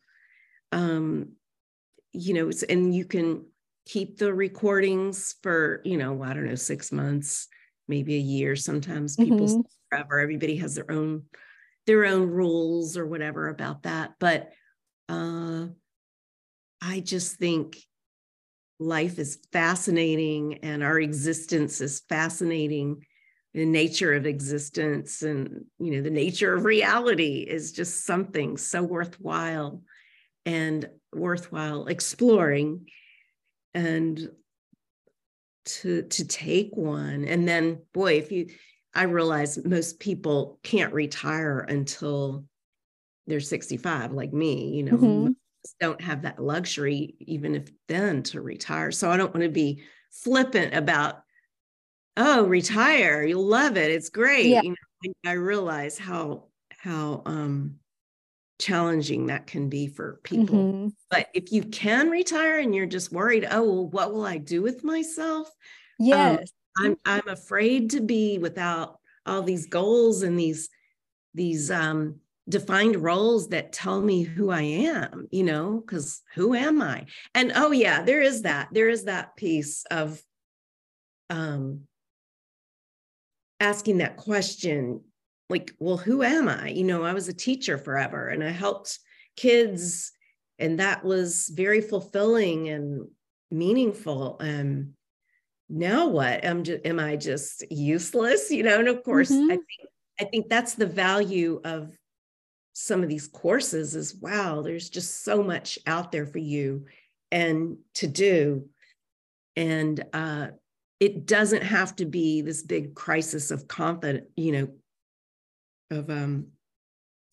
um, 0.72 1.32
you 2.12 2.34
know, 2.34 2.50
and 2.68 2.94
you 2.94 3.04
can 3.04 3.44
keep 3.86 4.18
the 4.18 4.32
recordings 4.32 5.34
for 5.42 5.80
you 5.84 5.96
know 5.96 6.22
I 6.22 6.34
don't 6.34 6.46
know 6.46 6.54
six 6.54 6.92
months 6.92 7.48
maybe 7.90 8.14
a 8.14 8.18
year. 8.18 8.56
Sometimes 8.56 9.16
people 9.16 9.46
mm-hmm. 9.46 9.60
forever. 9.90 10.18
Everybody 10.20 10.56
has 10.56 10.74
their 10.76 10.90
own 10.90 11.24
their 11.86 12.06
own 12.06 12.30
rules 12.30 12.96
or 12.96 13.06
whatever 13.06 13.48
about 13.48 13.82
that. 13.82 14.14
But 14.18 14.50
uh, 15.08 15.66
I 16.80 17.00
just 17.00 17.36
think 17.36 17.76
life 18.78 19.18
is 19.18 19.38
fascinating 19.52 20.60
and 20.62 20.82
our 20.82 20.98
existence 20.98 21.82
is 21.82 22.00
fascinating 22.08 23.04
the 23.52 23.66
nature 23.66 24.14
of 24.14 24.26
existence 24.26 25.22
and 25.22 25.64
you 25.78 25.90
know 25.90 26.02
the 26.02 26.10
nature 26.10 26.54
of 26.54 26.64
reality 26.64 27.40
is 27.40 27.72
just 27.72 28.06
something 28.06 28.56
so 28.56 28.82
worthwhile 28.82 29.82
and 30.46 30.88
worthwhile 31.12 31.86
exploring 31.86 32.86
and 33.74 34.30
to 35.64 36.02
to 36.02 36.26
take 36.26 36.70
one 36.74 37.24
and 37.24 37.46
then 37.46 37.78
boy 37.92 38.14
if 38.14 38.32
you 38.32 38.48
i 38.94 39.02
realize 39.02 39.62
most 39.64 40.00
people 40.00 40.58
can't 40.62 40.92
retire 40.92 41.60
until 41.60 42.44
they're 43.26 43.40
65 43.40 44.12
like 44.12 44.32
me 44.32 44.74
you 44.74 44.82
know 44.82 44.96
mm-hmm. 44.96 45.32
don't 45.80 46.00
have 46.00 46.22
that 46.22 46.42
luxury 46.42 47.14
even 47.20 47.54
if 47.54 47.70
then 47.88 48.22
to 48.22 48.40
retire 48.40 48.90
so 48.90 49.10
i 49.10 49.16
don't 49.16 49.34
want 49.34 49.44
to 49.44 49.50
be 49.50 49.82
flippant 50.10 50.74
about 50.74 51.22
oh 52.16 52.44
retire 52.44 53.22
you'll 53.22 53.46
love 53.46 53.76
it 53.76 53.90
it's 53.90 54.08
great 54.08 54.46
yeah. 54.46 54.62
you 54.62 54.70
know 54.70 55.20
i 55.30 55.32
realize 55.32 55.98
how 55.98 56.44
how 56.70 57.22
um 57.26 57.76
challenging 58.60 59.26
that 59.26 59.46
can 59.46 59.68
be 59.68 59.88
for 59.88 60.20
people. 60.22 60.54
Mm-hmm. 60.54 60.88
But 61.10 61.28
if 61.34 61.50
you 61.50 61.64
can 61.64 62.08
retire 62.10 62.58
and 62.58 62.74
you're 62.74 62.86
just 62.86 63.10
worried, 63.10 63.48
oh, 63.50 63.64
well, 63.64 63.86
what 63.88 64.12
will 64.12 64.24
I 64.24 64.36
do 64.36 64.62
with 64.62 64.84
myself? 64.84 65.48
Um, 65.48 65.54
yes. 66.06 66.38
Um, 66.38 66.46
I'm 66.78 66.96
I'm 67.04 67.28
afraid 67.28 67.90
to 67.90 68.00
be 68.00 68.38
without 68.38 68.98
all 69.26 69.42
these 69.42 69.66
goals 69.66 70.22
and 70.22 70.38
these 70.38 70.68
these 71.34 71.70
um 71.70 72.20
defined 72.48 72.96
roles 72.96 73.48
that 73.48 73.72
tell 73.72 74.00
me 74.00 74.22
who 74.22 74.50
I 74.50 74.62
am, 74.62 75.28
you 75.30 75.44
know, 75.44 75.80
because 75.80 76.22
who 76.34 76.54
am 76.54 76.80
I? 76.80 77.06
And 77.34 77.52
oh 77.54 77.72
yeah, 77.72 78.02
there 78.02 78.22
is 78.22 78.42
that. 78.42 78.68
There 78.72 78.88
is 78.88 79.04
that 79.04 79.36
piece 79.36 79.84
of 79.90 80.22
um 81.28 81.82
asking 83.58 83.98
that 83.98 84.16
question 84.16 85.02
like, 85.50 85.74
well, 85.78 85.96
who 85.96 86.22
am 86.22 86.48
I? 86.48 86.68
You 86.68 86.84
know, 86.84 87.02
I 87.02 87.12
was 87.12 87.28
a 87.28 87.34
teacher 87.34 87.76
forever 87.76 88.28
and 88.28 88.42
I 88.42 88.50
helped 88.50 88.98
kids, 89.36 90.12
and 90.58 90.78
that 90.78 91.04
was 91.04 91.50
very 91.54 91.80
fulfilling 91.80 92.68
and 92.68 93.08
meaningful. 93.50 94.38
And 94.38 94.92
now 95.68 96.08
what? 96.08 96.44
Am 96.44 96.64
just, 96.64 96.86
am 96.86 96.98
I 97.00 97.16
just 97.16 97.64
useless? 97.70 98.50
You 98.50 98.62
know, 98.62 98.78
and 98.78 98.88
of 98.88 99.02
course, 99.02 99.30
mm-hmm. 99.30 99.50
I 99.50 99.56
think 99.56 99.90
I 100.20 100.24
think 100.24 100.48
that's 100.48 100.74
the 100.74 100.86
value 100.86 101.60
of 101.64 101.90
some 102.74 103.02
of 103.02 103.08
these 103.08 103.26
courses 103.26 103.94
is 103.94 104.14
wow, 104.14 104.62
there's 104.62 104.88
just 104.88 105.24
so 105.24 105.42
much 105.42 105.78
out 105.86 106.12
there 106.12 106.26
for 106.26 106.38
you 106.38 106.86
and 107.30 107.76
to 107.94 108.06
do. 108.06 108.68
And 109.56 110.04
uh, 110.12 110.48
it 111.00 111.26
doesn't 111.26 111.62
have 111.62 111.96
to 111.96 112.04
be 112.04 112.42
this 112.42 112.62
big 112.62 112.94
crisis 112.94 113.50
of 113.50 113.66
confidence, 113.66 114.26
you 114.36 114.52
know, 114.52 114.68
of 115.90 116.10
um, 116.10 116.46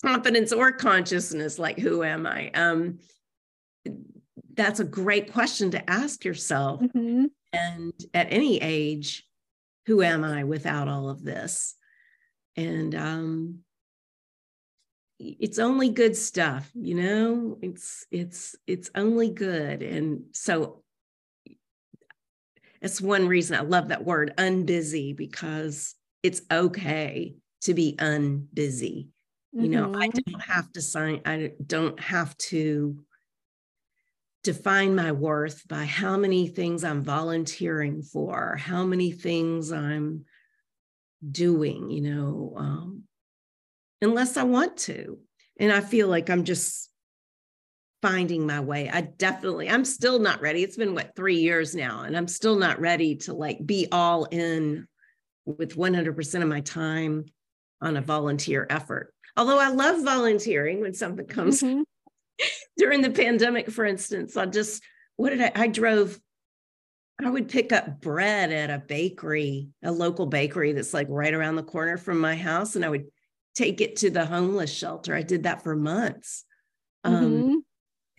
confidence 0.03 0.51
or 0.51 0.71
consciousness 0.71 1.59
like 1.59 1.79
who 1.79 2.03
am 2.03 2.25
i? 2.25 2.49
Um, 2.53 2.99
that's 4.53 4.79
a 4.79 4.85
great 4.85 5.31
question 5.31 5.71
to 5.71 5.89
ask 5.89 6.25
yourself. 6.25 6.81
Mm-hmm. 6.81 7.25
and 7.53 7.93
at 8.13 8.27
any 8.31 8.61
age 8.61 9.25
who 9.85 10.01
am 10.01 10.23
i 10.23 10.43
without 10.43 10.87
all 10.87 11.09
of 11.09 11.23
this? 11.23 11.75
And 12.55 12.95
um, 12.95 13.59
it's 15.19 15.59
only 15.59 15.89
good 15.89 16.15
stuff 16.15 16.69
you 16.73 16.95
know? 16.95 17.57
It's 17.61 18.05
it's 18.11 18.55
it's 18.65 18.89
only 18.95 19.29
good. 19.29 19.81
And 19.83 20.23
so 20.33 20.83
it's 22.81 23.01
one 23.01 23.27
reason 23.27 23.57
I 23.57 23.61
love 23.61 23.87
that 23.89 24.05
word 24.05 24.33
unbusy 24.37 25.15
because 25.15 25.95
it's 26.23 26.41
okay 26.51 27.35
to 27.61 27.73
be 27.73 27.95
unbusy. 27.97 29.07
Mm-hmm. 29.55 29.63
You 29.63 29.69
know, 29.69 29.93
I 29.95 30.07
mm-hmm. 30.07 30.31
don't 30.31 30.43
have 30.43 30.71
to 30.73 30.81
sign, 30.81 31.21
I 31.25 31.51
don't 31.65 31.99
have 31.99 32.37
to 32.37 33.03
define 34.43 34.95
my 34.95 35.11
worth 35.11 35.67
by 35.67 35.85
how 35.85 36.17
many 36.17 36.47
things 36.47 36.83
I'm 36.83 37.03
volunteering 37.03 38.01
for, 38.01 38.55
how 38.55 38.83
many 38.85 39.11
things 39.11 39.71
I'm 39.71 40.25
doing, 41.29 41.89
you 41.89 42.01
know, 42.01 42.53
um, 42.55 43.03
unless 44.01 44.37
I 44.37 44.43
want 44.43 44.77
to. 44.77 45.19
And 45.59 45.71
I 45.71 45.81
feel 45.81 46.07
like 46.07 46.29
I'm 46.29 46.43
just 46.43 46.91
finding 48.01 48.45
my 48.45 48.59
way. 48.59 48.89
I 48.89 49.01
definitely, 49.01 49.69
I'm 49.69 49.83
still 49.83 50.19
not 50.19 50.39
ready. 50.39 50.63
It's 50.63 50.77
been 50.77 50.93
what, 50.93 51.15
three 51.15 51.39
years 51.39 51.73
now, 51.73 52.03
and 52.03 52.15
I'm 52.15 52.27
still 52.27 52.55
not 52.55 52.79
ready 52.79 53.15
to 53.15 53.33
like 53.33 53.65
be 53.65 53.87
all 53.91 54.25
in 54.25 54.87
with 55.45 55.75
100% 55.75 56.41
of 56.41 56.47
my 56.47 56.61
time 56.61 57.25
on 57.81 57.97
a 57.97 58.01
volunteer 58.01 58.65
effort. 58.69 59.13
Although 59.35 59.59
I 59.59 59.69
love 59.69 60.03
volunteering 60.03 60.81
when 60.81 60.93
something 60.93 61.27
comes 61.27 61.61
mm-hmm. 61.61 61.83
during 62.77 63.01
the 63.01 63.11
pandemic, 63.11 63.69
for 63.69 63.85
instance, 63.85 64.35
I 64.35 64.45
just, 64.47 64.83
what 65.15 65.29
did 65.29 65.41
I, 65.41 65.51
I 65.55 65.67
drove, 65.67 66.19
I 67.23 67.29
would 67.29 67.49
pick 67.49 67.71
up 67.71 68.01
bread 68.01 68.51
at 68.51 68.69
a 68.69 68.79
bakery, 68.79 69.69
a 69.83 69.91
local 69.91 70.25
bakery 70.25 70.73
that's 70.73 70.93
like 70.93 71.07
right 71.09 71.33
around 71.33 71.55
the 71.55 71.63
corner 71.63 71.97
from 71.97 72.19
my 72.19 72.35
house, 72.35 72.75
and 72.75 72.83
I 72.83 72.89
would 72.89 73.05
take 73.55 73.81
it 73.81 73.97
to 73.97 74.09
the 74.09 74.25
homeless 74.25 74.71
shelter. 74.71 75.15
I 75.15 75.23
did 75.23 75.43
that 75.43 75.63
for 75.63 75.75
months. 75.75 76.43
Um, 77.03 77.13
mm-hmm. 77.13 77.49
Um, 77.49 77.65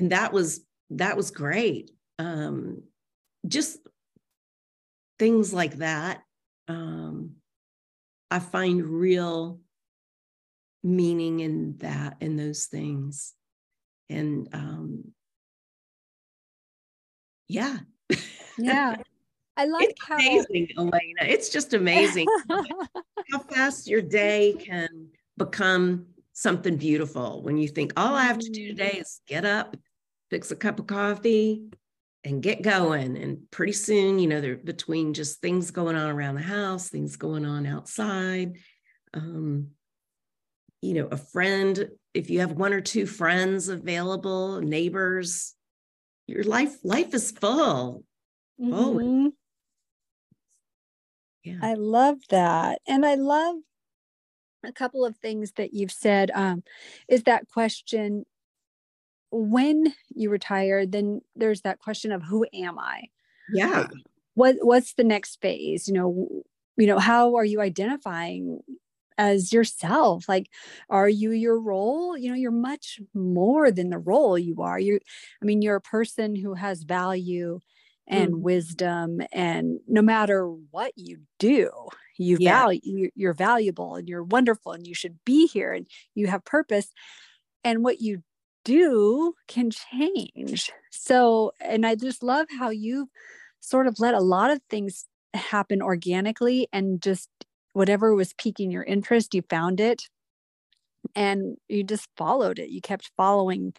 and 0.00 0.12
that 0.12 0.32
was, 0.32 0.60
that 0.90 1.16
was 1.16 1.30
great. 1.30 1.90
Um, 2.18 2.82
just 3.46 3.78
things 5.18 5.52
like 5.52 5.76
that. 5.78 6.22
Um, 6.68 7.36
I 8.30 8.38
find 8.38 8.84
real 8.84 9.60
meaning 10.82 11.40
in 11.40 11.76
that, 11.78 12.16
in 12.20 12.36
those 12.36 12.66
things. 12.66 13.34
And 14.10 14.48
um 14.52 15.12
yeah. 17.48 17.78
Yeah. 18.58 18.96
I 19.56 19.64
like 19.66 19.90
it's 19.90 20.06
how 20.06 20.16
amazing 20.16 20.68
alana. 20.76 21.22
It's 21.22 21.48
just 21.48 21.74
amazing 21.74 22.26
how 23.30 23.38
fast 23.50 23.88
your 23.88 24.02
day 24.02 24.56
can 24.58 25.08
become 25.36 26.06
something 26.38 26.76
beautiful 26.76 27.42
when 27.42 27.56
you 27.56 27.66
think 27.66 27.92
all 27.96 28.14
i 28.14 28.22
have 28.22 28.38
to 28.38 28.48
do 28.50 28.66
mm. 28.66 28.68
today 28.68 28.98
is 29.00 29.20
get 29.26 29.44
up 29.44 29.76
fix 30.30 30.52
a 30.52 30.56
cup 30.56 30.78
of 30.78 30.86
coffee 30.86 31.64
and 32.24 32.42
get 32.42 32.62
going 32.62 33.16
and 33.16 33.38
pretty 33.50 33.72
soon 33.72 34.18
you 34.18 34.26
know 34.26 34.40
they're 34.40 34.56
between 34.56 35.14
just 35.14 35.40
things 35.40 35.70
going 35.70 35.96
on 35.96 36.10
around 36.10 36.34
the 36.34 36.42
house 36.42 36.88
things 36.88 37.16
going 37.16 37.44
on 37.44 37.66
outside 37.66 38.56
um, 39.14 39.68
you 40.82 40.94
know 40.94 41.08
a 41.10 41.16
friend 41.16 41.88
if 42.14 42.30
you 42.30 42.40
have 42.40 42.52
one 42.52 42.72
or 42.72 42.80
two 42.80 43.06
friends 43.06 43.68
available 43.68 44.60
neighbors 44.60 45.54
your 46.26 46.44
life 46.44 46.76
life 46.84 47.14
is 47.14 47.30
full. 47.30 48.04
Mm-hmm. 48.60 49.28
yeah. 51.44 51.58
I 51.62 51.74
love 51.74 52.18
that 52.30 52.80
and 52.88 53.06
i 53.06 53.14
love 53.14 53.54
a 54.64 54.72
couple 54.72 55.04
of 55.04 55.16
things 55.18 55.52
that 55.52 55.72
you've 55.72 55.92
said 55.92 56.32
um, 56.34 56.64
is 57.08 57.22
that 57.22 57.48
question 57.48 58.24
when 59.30 59.92
you 60.14 60.30
retire 60.30 60.86
then 60.86 61.20
there's 61.36 61.62
that 61.62 61.78
question 61.78 62.12
of 62.12 62.22
who 62.22 62.46
am 62.52 62.78
i? 62.78 63.02
Yeah. 63.52 63.86
What 64.34 64.56
what's 64.60 64.94
the 64.94 65.04
next 65.04 65.40
phase? 65.40 65.88
You 65.88 65.94
know 65.94 66.28
you 66.76 66.86
know 66.86 66.98
how 66.98 67.36
are 67.36 67.44
you 67.44 67.60
identifying 67.60 68.60
as 69.16 69.52
yourself? 69.52 70.28
Like 70.28 70.48
are 70.88 71.08
you 71.08 71.32
your 71.32 71.60
role? 71.60 72.16
You 72.16 72.30
know 72.30 72.36
you're 72.36 72.50
much 72.50 73.00
more 73.14 73.70
than 73.70 73.90
the 73.90 73.98
role 73.98 74.38
you 74.38 74.62
are. 74.62 74.78
You 74.78 75.00
i 75.42 75.44
mean 75.44 75.62
you're 75.62 75.76
a 75.76 75.80
person 75.80 76.36
who 76.36 76.54
has 76.54 76.82
value 76.82 77.60
and 78.06 78.32
mm. 78.32 78.40
wisdom 78.40 79.20
and 79.32 79.80
no 79.86 80.00
matter 80.00 80.48
what 80.70 80.92
you 80.96 81.18
do 81.38 81.70
you 82.18 82.36
yeah. 82.40 82.62
value 82.62 83.10
you're 83.14 83.34
valuable 83.34 83.94
and 83.94 84.08
you're 84.08 84.24
wonderful 84.24 84.72
and 84.72 84.86
you 84.86 84.94
should 84.94 85.18
be 85.24 85.46
here 85.46 85.72
and 85.72 85.86
you 86.14 86.26
have 86.26 86.44
purpose. 86.44 86.92
And 87.64 87.82
what 87.82 88.00
you 88.00 88.22
do 88.68 89.32
can 89.48 89.70
change 89.70 90.70
so 90.90 91.52
and 91.60 91.86
i 91.86 91.94
just 91.94 92.22
love 92.22 92.46
how 92.58 92.70
you 92.70 93.08
sort 93.60 93.86
of 93.86 93.98
let 93.98 94.14
a 94.14 94.20
lot 94.20 94.50
of 94.50 94.60
things 94.70 95.06
happen 95.34 95.82
organically 95.82 96.68
and 96.72 97.02
just 97.02 97.28
whatever 97.72 98.14
was 98.14 98.32
piquing 98.34 98.70
your 98.70 98.82
interest, 98.82 99.34
you 99.34 99.42
found 99.48 99.80
it 99.80 100.02
and 101.14 101.56
you 101.68 101.84
just 101.84 102.08
followed 102.16 102.58
it. 102.58 102.70
You 102.70 102.80
kept 102.80 103.10
following, 103.16 103.72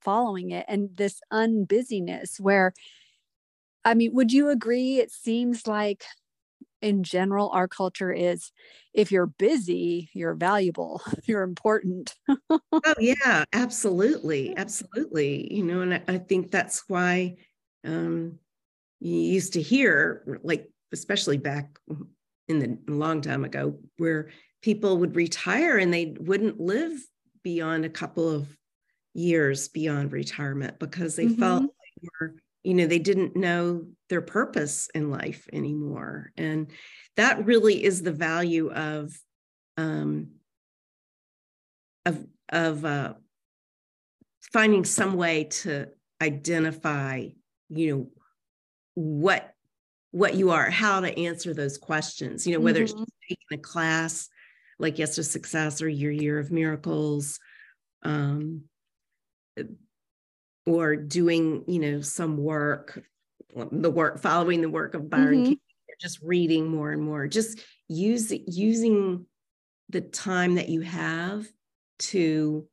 following 0.00 0.50
it. 0.50 0.64
And 0.68 0.96
this 0.96 1.20
unbusyness 1.32 2.38
where, 2.40 2.72
I 3.84 3.94
mean, 3.94 4.14
would 4.14 4.32
you 4.32 4.50
agree? 4.50 4.98
It 4.98 5.10
seems 5.10 5.66
like 5.66 6.04
in 6.82 7.02
general, 7.02 7.50
our 7.50 7.68
culture 7.68 8.12
is 8.12 8.52
if 8.92 9.12
you're 9.12 9.26
busy, 9.26 10.10
you're 10.12 10.34
valuable, 10.34 11.02
you're 11.24 11.42
important. 11.42 12.14
oh, 12.28 12.94
yeah, 12.98 13.44
absolutely. 13.52 14.56
Absolutely. 14.56 15.52
You 15.52 15.64
know, 15.64 15.80
and 15.80 15.94
I, 15.94 16.02
I 16.08 16.18
think 16.18 16.50
that's 16.50 16.84
why 16.88 17.36
um, 17.84 18.38
you 19.00 19.14
used 19.14 19.54
to 19.54 19.62
hear, 19.62 20.40
like, 20.42 20.68
especially 20.92 21.38
back 21.38 21.78
in 22.48 22.58
the 22.58 22.92
long 22.92 23.20
time 23.20 23.44
ago 23.44 23.78
where 23.98 24.30
people 24.62 24.98
would 24.98 25.16
retire 25.16 25.78
and 25.78 25.92
they 25.92 26.16
wouldn't 26.18 26.60
live 26.60 26.92
beyond 27.42 27.84
a 27.84 27.90
couple 27.90 28.28
of 28.28 28.48
years 29.14 29.68
beyond 29.68 30.12
retirement 30.12 30.78
because 30.78 31.16
they 31.16 31.26
mm-hmm. 31.26 31.40
felt 31.40 31.62
like 31.62 32.10
were, 32.20 32.34
you 32.62 32.74
know 32.74 32.86
they 32.86 32.98
didn't 32.98 33.36
know 33.36 33.86
their 34.08 34.20
purpose 34.20 34.88
in 34.94 35.10
life 35.10 35.48
anymore 35.52 36.32
and 36.36 36.70
that 37.16 37.44
really 37.44 37.82
is 37.82 38.02
the 38.02 38.12
value 38.12 38.70
of 38.70 39.16
um 39.76 40.28
of 42.06 42.26
of 42.50 42.84
uh 42.84 43.14
finding 44.52 44.84
some 44.84 45.14
way 45.14 45.44
to 45.44 45.86
identify 46.20 47.26
you 47.68 47.96
know 47.96 48.10
what 48.94 49.54
what 50.12 50.34
you 50.34 50.50
are, 50.50 50.70
how 50.70 51.00
to 51.00 51.18
answer 51.18 51.54
those 51.54 51.78
questions, 51.78 52.46
you 52.46 52.54
know, 52.54 52.60
whether 52.60 52.84
mm-hmm. 52.84 53.02
it's 53.02 53.12
taking 53.28 53.46
a 53.52 53.58
class 53.58 54.28
like 54.78 54.98
Yes 54.98 55.14
to 55.16 55.22
Success 55.22 55.82
or 55.82 55.88
Your 55.88 56.10
Year 56.10 56.38
of 56.38 56.50
Miracles, 56.50 57.38
um, 58.02 58.62
or 60.66 60.96
doing, 60.96 61.64
you 61.66 61.78
know, 61.78 62.00
some 62.00 62.36
work, 62.36 63.02
the 63.54 63.90
work, 63.90 64.20
following 64.20 64.60
the 64.60 64.68
work 64.68 64.94
of 64.94 65.10
Byron 65.10 65.38
mm-hmm. 65.38 65.44
King, 65.44 65.60
just 66.00 66.20
reading 66.22 66.68
more 66.68 66.92
and 66.92 67.02
more, 67.02 67.26
just 67.26 67.60
use 67.88 68.32
using 68.46 69.26
the 69.88 70.00
time 70.00 70.54
that 70.54 70.68
you 70.68 70.80
have 70.80 71.46
to 71.98 72.66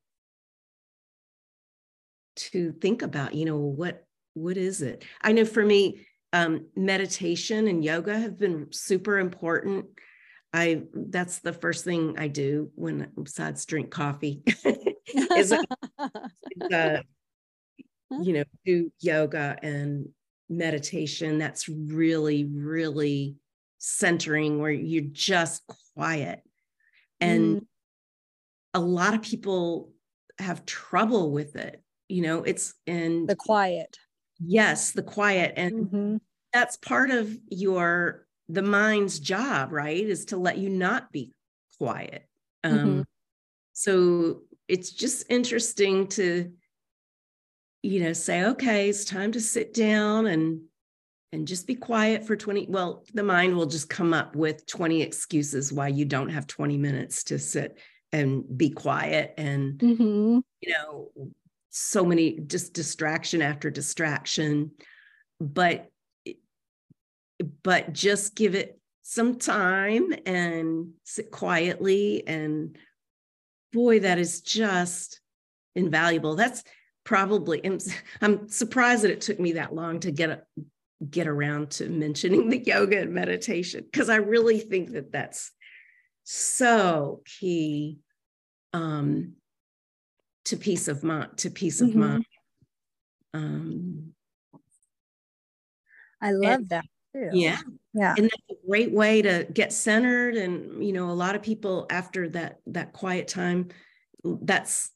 to 2.35 2.71
think 2.73 3.01
about, 3.01 3.33
you 3.33 3.45
know, 3.45 3.57
what 3.57 4.05
what 4.33 4.57
is 4.57 4.81
it? 4.81 5.03
I 5.21 5.31
know 5.31 5.45
for 5.45 5.65
me, 5.65 6.05
um, 6.33 6.67
meditation 6.75 7.67
and 7.67 7.83
yoga 7.83 8.17
have 8.17 8.37
been 8.37 8.67
super 8.71 9.17
important. 9.17 9.85
I 10.53 10.83
that's 10.93 11.39
the 11.39 11.53
first 11.53 11.83
thing 11.83 12.17
I 12.17 12.27
do 12.27 12.71
when 12.75 13.11
besides 13.21 13.65
drink 13.65 13.89
coffee 13.91 14.43
is, 15.35 15.51
uh, 15.51 15.57
uh, 18.11 18.19
you 18.21 18.33
know 18.33 18.43
do 18.65 18.91
yoga 18.99 19.57
and 19.61 20.09
meditation. 20.49 21.37
That's 21.37 21.67
really 21.69 22.45
really 22.45 23.35
centering 23.77 24.59
where 24.59 24.71
you're 24.71 25.03
just 25.11 25.63
quiet, 25.95 26.41
and 27.19 27.57
mm. 27.57 27.65
a 28.73 28.79
lot 28.79 29.13
of 29.13 29.21
people 29.21 29.91
have 30.39 30.65
trouble 30.65 31.31
with 31.31 31.55
it. 31.55 31.81
You 32.07 32.21
know, 32.21 32.43
it's 32.43 32.73
in 32.85 33.25
the 33.25 33.35
quiet 33.35 33.97
Yes, 34.39 34.91
the 34.91 35.03
quiet. 35.03 35.53
And 35.57 35.73
mm-hmm. 35.73 36.17
that's 36.53 36.77
part 36.77 37.11
of 37.11 37.35
your 37.49 38.25
the 38.49 38.61
mind's 38.61 39.19
job, 39.19 39.71
right? 39.71 40.05
Is 40.05 40.25
to 40.25 40.37
let 40.37 40.57
you 40.57 40.69
not 40.69 41.11
be 41.11 41.33
quiet. 41.77 42.27
Um, 42.63 42.77
mm-hmm. 42.77 43.01
So 43.73 44.41
it's 44.67 44.91
just 44.91 45.25
interesting 45.29 46.07
to, 46.07 46.51
you 47.87 48.03
know, 48.03 48.13
say, 48.13 48.43
okay, 48.43 48.89
it's 48.89 49.05
time 49.05 49.31
to 49.31 49.39
sit 49.39 49.73
down 49.73 50.27
and 50.27 50.61
and 51.33 51.47
just 51.47 51.67
be 51.67 51.75
quiet 51.75 52.25
for 52.25 52.37
20 52.37 52.67
well 52.69 53.03
the 53.13 53.21
mind 53.21 53.53
will 53.53 53.65
just 53.65 53.89
come 53.89 54.13
up 54.13 54.33
with 54.33 54.65
20 54.65 55.01
excuses 55.01 55.73
why 55.73 55.89
you 55.89 56.05
don't 56.05 56.29
have 56.29 56.47
20 56.47 56.77
minutes 56.77 57.25
to 57.25 57.37
sit 57.37 57.77
and 58.13 58.45
be 58.57 58.69
quiet 58.69 59.33
and 59.37 59.77
mm-hmm. 59.77 60.39
you 60.61 60.73
know 60.73 61.11
so 61.69 62.05
many 62.05 62.39
just 62.47 62.73
distraction 62.73 63.41
after 63.41 63.69
distraction 63.69 64.71
but 65.41 65.91
but 67.61 67.91
just 67.91 68.33
give 68.33 68.55
it 68.55 68.79
some 69.03 69.37
time 69.37 70.13
and 70.25 70.91
sit 71.03 71.29
quietly 71.29 72.25
and 72.25 72.77
boy 73.73 73.99
that 73.99 74.17
is 74.17 74.39
just 74.39 75.19
invaluable 75.75 76.37
that's 76.37 76.63
probably 77.07 77.65
I'm, 77.65 77.79
I'm 78.21 78.49
surprised 78.49 79.03
that 79.03 79.11
it 79.11 79.21
took 79.21 79.39
me 79.39 79.53
that 79.53 79.73
long 79.73 80.01
to 80.01 80.11
get 80.11 80.29
a, 80.29 80.41
get 81.09 81.25
around 81.25 81.71
to 81.71 81.87
mentioning 81.87 82.49
the 82.49 82.59
yoga 82.59 82.99
and 82.99 83.13
meditation 83.13 83.85
because 83.89 84.09
I 84.09 84.17
really 84.17 84.59
think 84.59 84.91
that 84.91 85.13
that's 85.13 85.51
so 86.25 87.21
key 87.39 87.99
um, 88.73 89.35
to 90.45 90.57
peace 90.57 90.89
of 90.89 91.01
mind 91.01 91.37
to 91.37 91.49
peace 91.49 91.79
of 91.79 91.89
mm-hmm. 91.89 91.99
mind. 91.99 92.25
Um, 93.33 94.13
I 96.21 96.31
love 96.31 96.59
and, 96.59 96.69
that 96.69 96.85
too. 97.15 97.29
Yeah. 97.31 97.59
Yeah. 97.93 98.15
And 98.17 98.25
that's 98.25 98.61
a 98.61 98.67
great 98.67 98.91
way 98.91 99.21
to 99.21 99.47
get 99.53 99.71
centered. 99.71 100.35
And, 100.35 100.85
you 100.85 100.91
know, 100.91 101.09
a 101.09 101.11
lot 101.11 101.35
of 101.35 101.41
people 101.41 101.85
after 101.89 102.27
that, 102.29 102.59
that 102.67 102.91
quiet 102.91 103.29
time, 103.29 103.69
that's 104.23 104.91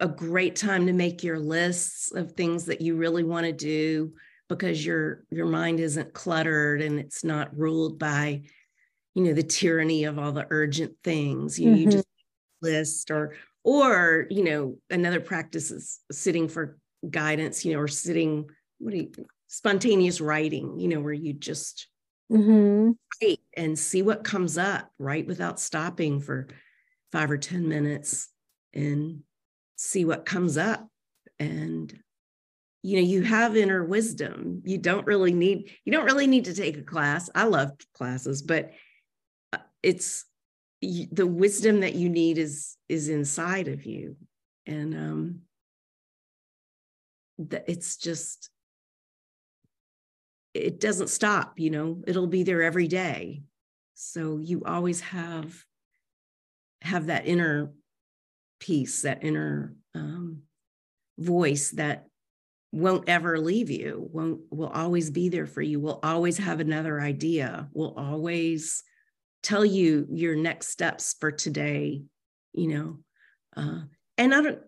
a 0.00 0.08
great 0.08 0.56
time 0.56 0.86
to 0.86 0.92
make 0.92 1.22
your 1.22 1.38
lists 1.38 2.12
of 2.12 2.32
things 2.32 2.66
that 2.66 2.80
you 2.80 2.96
really 2.96 3.24
want 3.24 3.46
to 3.46 3.52
do 3.52 4.12
because 4.48 4.84
your 4.84 5.24
your 5.30 5.46
mind 5.46 5.80
isn't 5.80 6.14
cluttered 6.14 6.80
and 6.80 6.98
it's 6.98 7.24
not 7.24 7.56
ruled 7.56 7.98
by 7.98 8.42
you 9.14 9.22
know 9.24 9.32
the 9.32 9.42
tyranny 9.42 10.04
of 10.04 10.18
all 10.18 10.32
the 10.32 10.46
urgent 10.50 10.92
things 11.02 11.58
you, 11.58 11.70
mm-hmm. 11.70 11.78
you 11.78 11.90
just 11.90 12.06
list 12.62 13.10
or 13.10 13.34
or 13.64 14.26
you 14.30 14.44
know 14.44 14.76
another 14.90 15.20
practice 15.20 15.70
is 15.70 16.00
sitting 16.12 16.48
for 16.48 16.78
guidance 17.10 17.64
you 17.64 17.72
know 17.72 17.80
or 17.80 17.88
sitting 17.88 18.48
what 18.78 18.92
do 18.92 18.98
you 18.98 19.12
spontaneous 19.48 20.20
writing 20.20 20.78
you 20.78 20.88
know 20.88 21.00
where 21.00 21.12
you 21.12 21.32
just 21.32 21.88
mm-hmm. 22.30 22.90
write 23.22 23.40
and 23.56 23.78
see 23.78 24.02
what 24.02 24.24
comes 24.24 24.58
up 24.58 24.90
right 24.98 25.26
without 25.26 25.60
stopping 25.60 26.20
for 26.20 26.48
five 27.12 27.30
or 27.30 27.38
ten 27.38 27.68
minutes 27.68 28.28
and 28.74 29.22
see 29.76 30.04
what 30.04 30.26
comes 30.26 30.56
up. 30.58 30.88
And 31.38 31.96
you 32.82 32.96
know 32.96 33.02
you 33.02 33.22
have 33.22 33.56
inner 33.56 33.84
wisdom. 33.84 34.62
You 34.64 34.78
don't 34.78 35.06
really 35.06 35.32
need 35.32 35.72
you 35.84 35.92
don't 35.92 36.04
really 36.04 36.26
need 36.26 36.44
to 36.44 36.54
take 36.54 36.78
a 36.78 36.82
class. 36.82 37.28
I 37.34 37.44
love 37.44 37.72
classes 37.94 38.42
but 38.42 38.72
uh, 39.52 39.58
it's 39.82 40.24
the 40.80 41.26
wisdom 41.26 41.80
that 41.80 41.94
you 41.94 42.08
need 42.08 42.38
is 42.38 42.76
is 42.88 43.08
inside 43.08 43.66
of 43.68 43.84
you. 43.84 44.16
And 44.66 44.94
um 44.94 45.40
it's 47.66 47.96
just 47.96 48.50
it 50.54 50.80
doesn't 50.80 51.08
stop 51.08 51.58
you 51.58 51.70
know? 51.70 52.02
It'll 52.06 52.28
be 52.28 52.44
there 52.44 52.62
every 52.62 52.86
day. 52.86 53.42
So 53.94 54.38
you 54.38 54.62
always 54.64 55.00
have 55.00 55.60
have 56.82 57.06
that 57.06 57.26
inner 57.26 57.72
peace 58.58 59.02
that 59.02 59.24
inner 59.24 59.74
um, 59.94 60.42
voice 61.18 61.70
that 61.70 62.06
won't 62.72 63.08
ever 63.08 63.38
leave 63.38 63.70
you 63.70 64.08
won't 64.12 64.40
will 64.50 64.68
always 64.68 65.10
be 65.10 65.28
there 65.28 65.46
for 65.46 65.62
you 65.62 65.80
will 65.80 65.98
always 66.02 66.36
have 66.36 66.60
another 66.60 67.00
idea 67.00 67.68
will 67.72 67.94
always 67.96 68.82
tell 69.42 69.64
you 69.64 70.06
your 70.10 70.36
next 70.36 70.68
steps 70.68 71.14
for 71.18 71.30
today 71.30 72.02
you 72.52 72.68
know 72.68 72.98
uh, 73.56 73.80
and 74.18 74.34
i 74.34 74.42
don't 74.42 74.58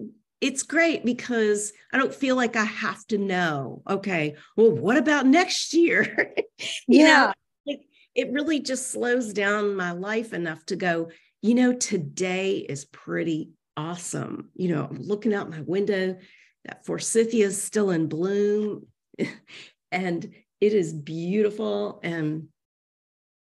it's 0.40 0.62
great 0.62 1.04
because 1.04 1.72
i 1.92 1.98
don't 1.98 2.14
feel 2.14 2.36
like 2.36 2.56
i 2.56 2.64
have 2.64 3.04
to 3.06 3.18
know 3.18 3.82
okay 3.88 4.36
well 4.56 4.70
what 4.70 4.96
about 4.96 5.26
next 5.26 5.74
year 5.74 6.32
you 6.58 6.76
yeah. 6.86 7.26
know 7.26 7.32
it, 7.66 7.80
it 8.14 8.32
really 8.32 8.60
just 8.60 8.90
slows 8.90 9.32
down 9.32 9.74
my 9.76 9.90
life 9.90 10.32
enough 10.32 10.64
to 10.64 10.76
go 10.76 11.10
you 11.42 11.54
know 11.54 11.72
today 11.72 12.58
is 12.58 12.84
pretty 12.86 13.50
awesome. 13.78 14.50
You 14.54 14.74
know 14.74 14.88
i'm 14.90 15.00
looking 15.00 15.32
out 15.32 15.50
my 15.50 15.60
window 15.60 16.18
that 16.64 16.84
forsythia 16.84 17.46
is 17.46 17.62
still 17.62 17.90
in 17.90 18.08
bloom 18.08 18.86
and 19.92 20.34
it 20.60 20.72
is 20.72 20.92
beautiful 20.92 22.00
and 22.02 22.48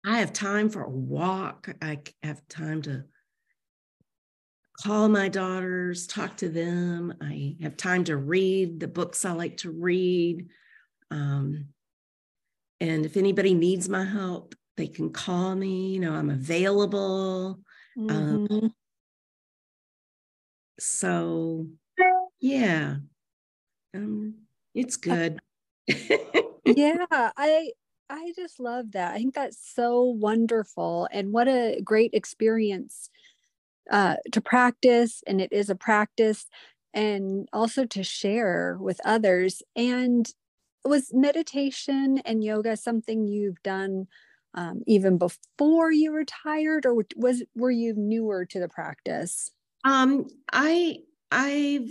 i 0.05 0.19
have 0.19 0.33
time 0.33 0.71
for 0.71 0.83
a 0.83 0.91
walk. 0.91 1.69
I 1.83 2.01
have 2.23 2.41
time 2.49 2.81
to 2.83 3.05
call 4.83 5.09
my 5.09 5.29
daughters 5.29 6.07
talk 6.07 6.39
to 6.39 6.49
them. 6.49 7.15
I 7.21 7.57
have 7.63 7.77
time 7.77 8.05
to 8.05 8.17
read 8.17 8.81
the 8.81 8.89
books 8.89 9.25
i 9.25 9.33
like 9.33 9.59
to 9.59 9.71
read. 9.71 10.49
Um, 11.11 11.67
and 12.81 13.05
if 13.05 13.17
anybody 13.19 13.53
needs 13.55 13.89
my 13.89 14.05
help 14.05 14.55
they 14.77 14.89
can 14.89 15.11
call 15.11 15.55
me 15.55 15.93
you 15.93 16.01
know 16.01 16.15
i'm 16.15 16.31
available. 16.31 17.61
Um, 17.97 18.09
mm-hmm. 18.09 18.65
um, 18.65 18.75
so 20.79 21.67
yeah. 22.41 22.97
Um, 23.95 24.35
it's 24.75 24.97
good. 24.97 25.41
yeah, 25.87 27.07
I 27.11 27.71
I 28.11 28.33
just 28.37 28.61
love 28.61 28.93
that. 28.93 29.15
I 29.15 29.19
think 29.19 29.35
that's 29.35 29.59
so 29.75 30.03
wonderful 30.03 31.09
and 31.13 31.33
what 31.33 31.49
a 31.49 31.81
great 31.83 32.11
experience 32.13 33.09
uh, 33.91 34.17
to 34.33 34.41
practice 34.41 35.23
and 35.27 35.41
it 35.41 35.53
is 35.53 35.71
a 35.71 35.75
practice 35.75 36.47
and 36.93 37.49
also 37.53 37.85
to 37.85 38.03
share 38.03 38.79
with 38.81 39.01
others 39.05 39.63
and 39.77 40.33
was 40.85 41.11
meditation 41.13 42.19
and 42.25 42.45
yoga 42.45 42.77
something 42.77 43.27
you've 43.27 43.63
done 43.63 44.07
um, 44.55 44.83
even 44.87 45.19
before 45.19 45.91
you 45.91 46.13
retired 46.13 46.87
or 46.87 47.05
was 47.17 47.43
were 47.55 47.71
you 47.71 47.95
newer 47.97 48.45
to 48.45 48.61
the 48.61 48.69
practice 48.69 49.51
um 49.85 50.27
i 50.53 50.99
i've 51.31 51.91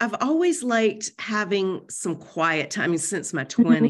I've 0.00 0.16
always 0.20 0.62
liked 0.62 1.12
having 1.18 1.82
some 1.88 2.16
quiet 2.16 2.70
time 2.70 2.96
since 2.98 3.32
my 3.32 3.44
20s. 3.44 3.64
Mm-hmm. 3.64 3.86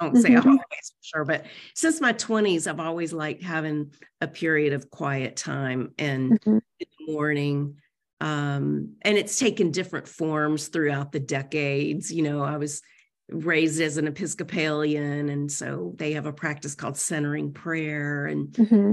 I 0.00 0.04
don't 0.04 0.16
say 0.16 0.30
mm-hmm. 0.30 0.48
always 0.48 0.60
for 0.60 1.02
sure, 1.02 1.24
but 1.24 1.46
since 1.74 2.00
my 2.00 2.12
20s, 2.12 2.66
I've 2.66 2.80
always 2.80 3.12
liked 3.12 3.44
having 3.44 3.92
a 4.20 4.26
period 4.26 4.72
of 4.72 4.90
quiet 4.90 5.36
time 5.36 5.92
and 5.98 6.32
mm-hmm. 6.40 6.58
in 6.80 6.86
the 6.98 7.12
morning. 7.12 7.76
Um, 8.20 8.96
and 9.02 9.16
it's 9.16 9.38
taken 9.38 9.70
different 9.70 10.08
forms 10.08 10.68
throughout 10.68 11.12
the 11.12 11.20
decades. 11.20 12.12
You 12.12 12.22
know, 12.22 12.42
I 12.42 12.56
was 12.56 12.82
raised 13.28 13.80
as 13.80 13.96
an 13.96 14.08
Episcopalian, 14.08 15.28
and 15.28 15.52
so 15.52 15.94
they 15.96 16.14
have 16.14 16.26
a 16.26 16.32
practice 16.32 16.74
called 16.74 16.96
centering 16.96 17.52
prayer. 17.52 18.26
And 18.26 18.48
mm-hmm. 18.48 18.92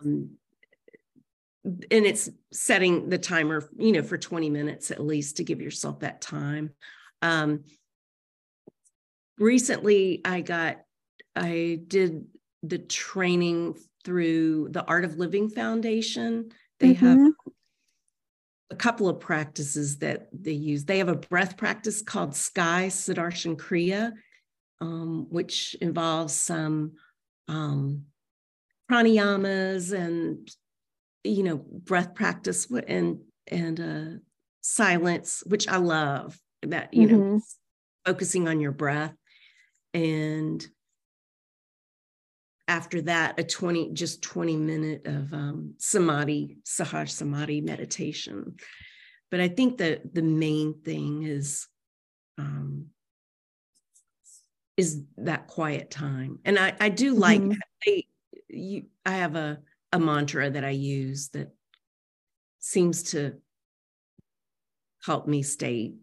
um, 0.00 0.30
and 1.90 2.06
it's 2.06 2.30
setting 2.52 3.08
the 3.08 3.18
timer 3.18 3.68
you 3.76 3.92
know 3.92 4.02
for 4.02 4.16
20 4.16 4.50
minutes 4.50 4.90
at 4.90 5.04
least 5.04 5.36
to 5.36 5.44
give 5.44 5.60
yourself 5.60 6.00
that 6.00 6.20
time. 6.20 6.70
Um 7.22 7.64
recently 9.38 10.20
i 10.24 10.40
got 10.40 10.78
i 11.36 11.78
did 11.86 12.24
the 12.64 12.78
training 12.78 13.76
through 14.04 14.68
the 14.70 14.84
art 14.84 15.04
of 15.04 15.16
living 15.16 15.48
foundation. 15.48 16.50
They 16.80 16.94
mm-hmm. 16.94 17.06
have 17.06 17.32
a 18.70 18.76
couple 18.76 19.08
of 19.08 19.20
practices 19.20 19.98
that 19.98 20.28
they 20.32 20.52
use. 20.52 20.84
They 20.84 20.98
have 20.98 21.08
a 21.08 21.14
breath 21.14 21.56
practice 21.56 22.02
called 22.02 22.34
sky 22.34 22.86
Sudarshan 22.88 23.56
Kriya 23.56 24.12
um, 24.80 25.26
which 25.30 25.76
involves 25.80 26.34
some 26.34 26.92
um, 27.48 28.04
pranayamas 28.90 29.92
and 29.92 30.48
you 31.28 31.42
know 31.42 31.56
breath 31.56 32.14
practice 32.14 32.70
and 32.86 33.20
and 33.46 33.80
uh, 33.80 34.18
silence 34.60 35.42
which 35.46 35.68
i 35.68 35.76
love 35.76 36.38
that 36.62 36.92
you 36.92 37.08
mm-hmm. 37.08 37.34
know 37.36 37.40
focusing 38.04 38.48
on 38.48 38.60
your 38.60 38.72
breath 38.72 39.14
and 39.94 40.66
after 42.66 43.02
that 43.02 43.38
a 43.38 43.44
20 43.44 43.92
just 43.92 44.22
20 44.22 44.56
minute 44.56 45.06
of 45.06 45.32
um, 45.32 45.74
samadhi 45.78 46.58
sahaj 46.64 47.10
samadhi 47.10 47.60
meditation 47.60 48.56
but 49.30 49.40
i 49.40 49.48
think 49.48 49.78
that 49.78 50.14
the 50.14 50.22
main 50.22 50.74
thing 50.84 51.22
is 51.22 51.66
um, 52.38 52.86
is 54.76 55.02
that 55.16 55.46
quiet 55.46 55.90
time 55.90 56.38
and 56.44 56.58
i 56.58 56.74
i 56.80 56.88
do 56.88 57.14
like 57.14 57.40
mm-hmm. 57.40 57.58
I, 57.86 58.02
you, 58.48 58.86
I 59.04 59.12
have 59.12 59.36
a 59.36 59.58
a 59.92 59.98
mantra 59.98 60.50
that 60.50 60.64
I 60.64 60.70
use 60.70 61.28
that 61.30 61.54
seems 62.58 63.04
to 63.04 63.34
help 65.04 65.26
me 65.26 65.42
stay 65.42 65.94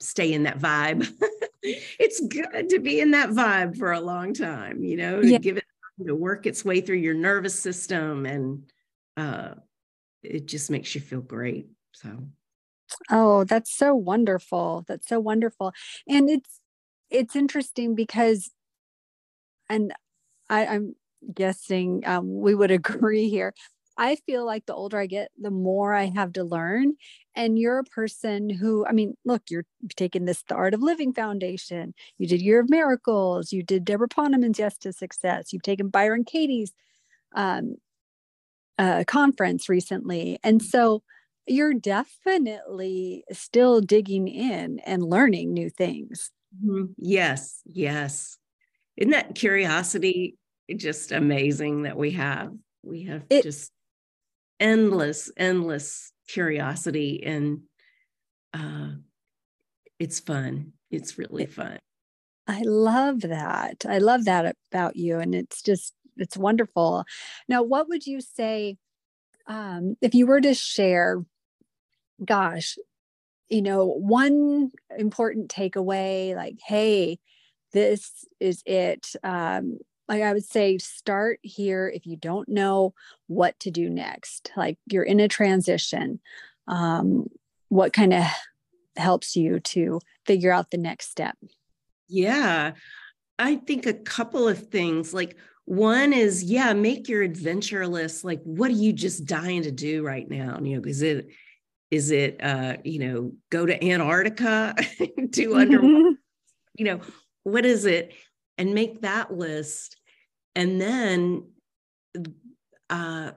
stay 0.00 0.32
in 0.32 0.44
that 0.44 0.58
vibe. 0.58 1.06
it's 1.62 2.20
good 2.26 2.70
to 2.70 2.78
be 2.78 3.00
in 3.00 3.10
that 3.10 3.30
vibe 3.30 3.76
for 3.76 3.92
a 3.92 4.00
long 4.00 4.32
time, 4.32 4.82
you 4.82 4.96
know, 4.96 5.20
to 5.20 5.30
yeah. 5.30 5.38
give 5.38 5.58
it 5.58 5.64
to 6.06 6.14
work 6.14 6.46
its 6.46 6.64
way 6.64 6.80
through 6.80 6.96
your 6.96 7.14
nervous 7.14 7.58
system 7.58 8.24
and 8.24 8.72
uh, 9.18 9.54
it 10.22 10.46
just 10.46 10.70
makes 10.70 10.94
you 10.94 11.00
feel 11.00 11.20
great. 11.20 11.68
So 11.92 12.28
Oh, 13.10 13.44
that's 13.44 13.72
so 13.72 13.94
wonderful. 13.94 14.84
That's 14.88 15.08
so 15.08 15.20
wonderful. 15.20 15.72
And 16.08 16.28
it's 16.28 16.60
it's 17.08 17.36
interesting 17.36 17.94
because 17.94 18.50
and 19.68 19.92
I, 20.48 20.66
I'm 20.66 20.94
guessing 21.34 22.02
um, 22.06 22.40
we 22.40 22.54
would 22.54 22.70
agree 22.70 23.28
here. 23.28 23.54
I 23.96 24.16
feel 24.26 24.46
like 24.46 24.64
the 24.64 24.74
older 24.74 24.98
I 24.98 25.06
get, 25.06 25.30
the 25.38 25.50
more 25.50 25.92
I 25.92 26.06
have 26.06 26.32
to 26.34 26.44
learn. 26.44 26.94
And 27.36 27.58
you're 27.58 27.80
a 27.80 27.84
person 27.84 28.48
who, 28.48 28.86
I 28.86 28.92
mean, 28.92 29.14
look, 29.26 29.42
you're 29.50 29.66
taking 29.94 30.24
this 30.24 30.42
the 30.48 30.54
Art 30.54 30.72
of 30.72 30.82
Living 30.82 31.12
Foundation. 31.12 31.92
You 32.16 32.26
did 32.26 32.40
Year 32.40 32.60
of 32.60 32.70
Miracles. 32.70 33.52
You 33.52 33.62
did 33.62 33.84
Debra 33.84 34.08
Poneman's 34.08 34.58
Yes 34.58 34.78
to 34.78 34.92
Success. 34.92 35.52
You've 35.52 35.62
taken 35.62 35.88
Byron 35.88 36.24
Katie's 36.24 36.72
um, 37.34 37.76
uh, 38.78 39.04
conference 39.06 39.68
recently. 39.68 40.38
And 40.42 40.62
so 40.62 41.02
you're 41.46 41.74
definitely 41.74 43.24
still 43.32 43.80
digging 43.82 44.28
in 44.28 44.78
and 44.80 45.02
learning 45.02 45.52
new 45.52 45.68
things. 45.68 46.30
Mm-hmm. 46.64 46.92
Yes, 46.96 47.60
yes. 47.66 48.38
Isn't 48.96 49.10
that 49.10 49.34
curiosity 49.34 50.36
just 50.78 51.12
amazing 51.12 51.82
that 51.82 51.96
we 51.96 52.12
have? 52.12 52.52
We 52.82 53.04
have 53.04 53.22
it, 53.30 53.42
just 53.42 53.72
endless, 54.58 55.30
endless 55.36 56.12
curiosity, 56.28 57.22
and 57.24 57.60
uh, 58.54 58.92
it's 59.98 60.20
fun. 60.20 60.72
It's 60.90 61.18
really 61.18 61.46
fun. 61.46 61.78
I 62.46 62.62
love 62.62 63.20
that. 63.22 63.84
I 63.88 63.98
love 63.98 64.24
that 64.24 64.56
about 64.72 64.96
you, 64.96 65.18
and 65.18 65.34
it's 65.34 65.62
just 65.62 65.94
it's 66.16 66.36
wonderful. 66.36 67.04
Now, 67.48 67.62
what 67.62 67.88
would 67.88 68.06
you 68.06 68.20
say 68.20 68.76
um, 69.46 69.96
if 70.00 70.14
you 70.14 70.26
were 70.26 70.40
to 70.40 70.54
share? 70.54 71.24
Gosh, 72.22 72.76
you 73.48 73.62
know, 73.62 73.86
one 73.86 74.70
important 74.96 75.50
takeaway, 75.50 76.34
like, 76.34 76.58
hey, 76.64 77.18
this 77.72 78.24
is 78.38 78.62
it. 78.64 79.12
Um, 79.22 79.78
like 80.10 80.22
I 80.22 80.32
would 80.32 80.44
say, 80.44 80.76
start 80.78 81.38
here 81.42 81.88
if 81.88 82.04
you 82.04 82.16
don't 82.16 82.48
know 82.48 82.94
what 83.28 83.58
to 83.60 83.70
do 83.70 83.88
next. 83.88 84.50
Like 84.56 84.76
you're 84.86 85.04
in 85.04 85.20
a 85.20 85.28
transition. 85.28 86.18
Um, 86.66 87.28
what 87.68 87.92
kind 87.92 88.12
of 88.12 88.24
helps 88.96 89.36
you 89.36 89.60
to 89.60 90.00
figure 90.26 90.50
out 90.50 90.72
the 90.72 90.78
next 90.78 91.12
step? 91.12 91.36
Yeah, 92.08 92.72
I 93.38 93.54
think 93.54 93.86
a 93.86 93.94
couple 93.94 94.48
of 94.48 94.68
things. 94.68 95.14
Like 95.14 95.36
one 95.64 96.12
is, 96.12 96.42
yeah, 96.42 96.72
make 96.72 97.08
your 97.08 97.22
adventure 97.22 97.86
list. 97.86 98.24
Like, 98.24 98.42
what 98.42 98.68
are 98.72 98.74
you 98.74 98.92
just 98.92 99.26
dying 99.26 99.62
to 99.62 99.70
do 99.70 100.04
right 100.04 100.28
now? 100.28 100.58
You 100.60 100.78
know, 100.80 100.88
is 100.88 101.02
it 101.02 101.28
is 101.92 102.10
it 102.10 102.42
uh, 102.42 102.78
you 102.84 102.98
know, 102.98 103.32
go 103.50 103.64
to 103.64 103.84
Antarctica, 103.84 104.74
do 105.30 105.56
under, 105.56 105.80
you 106.74 106.84
know, 106.84 107.00
what 107.44 107.64
is 107.64 107.84
it? 107.84 108.12
And 108.58 108.74
make 108.74 109.02
that 109.02 109.32
list 109.32 109.96
and 110.54 110.80
then 110.80 111.44
uh, 112.88 113.32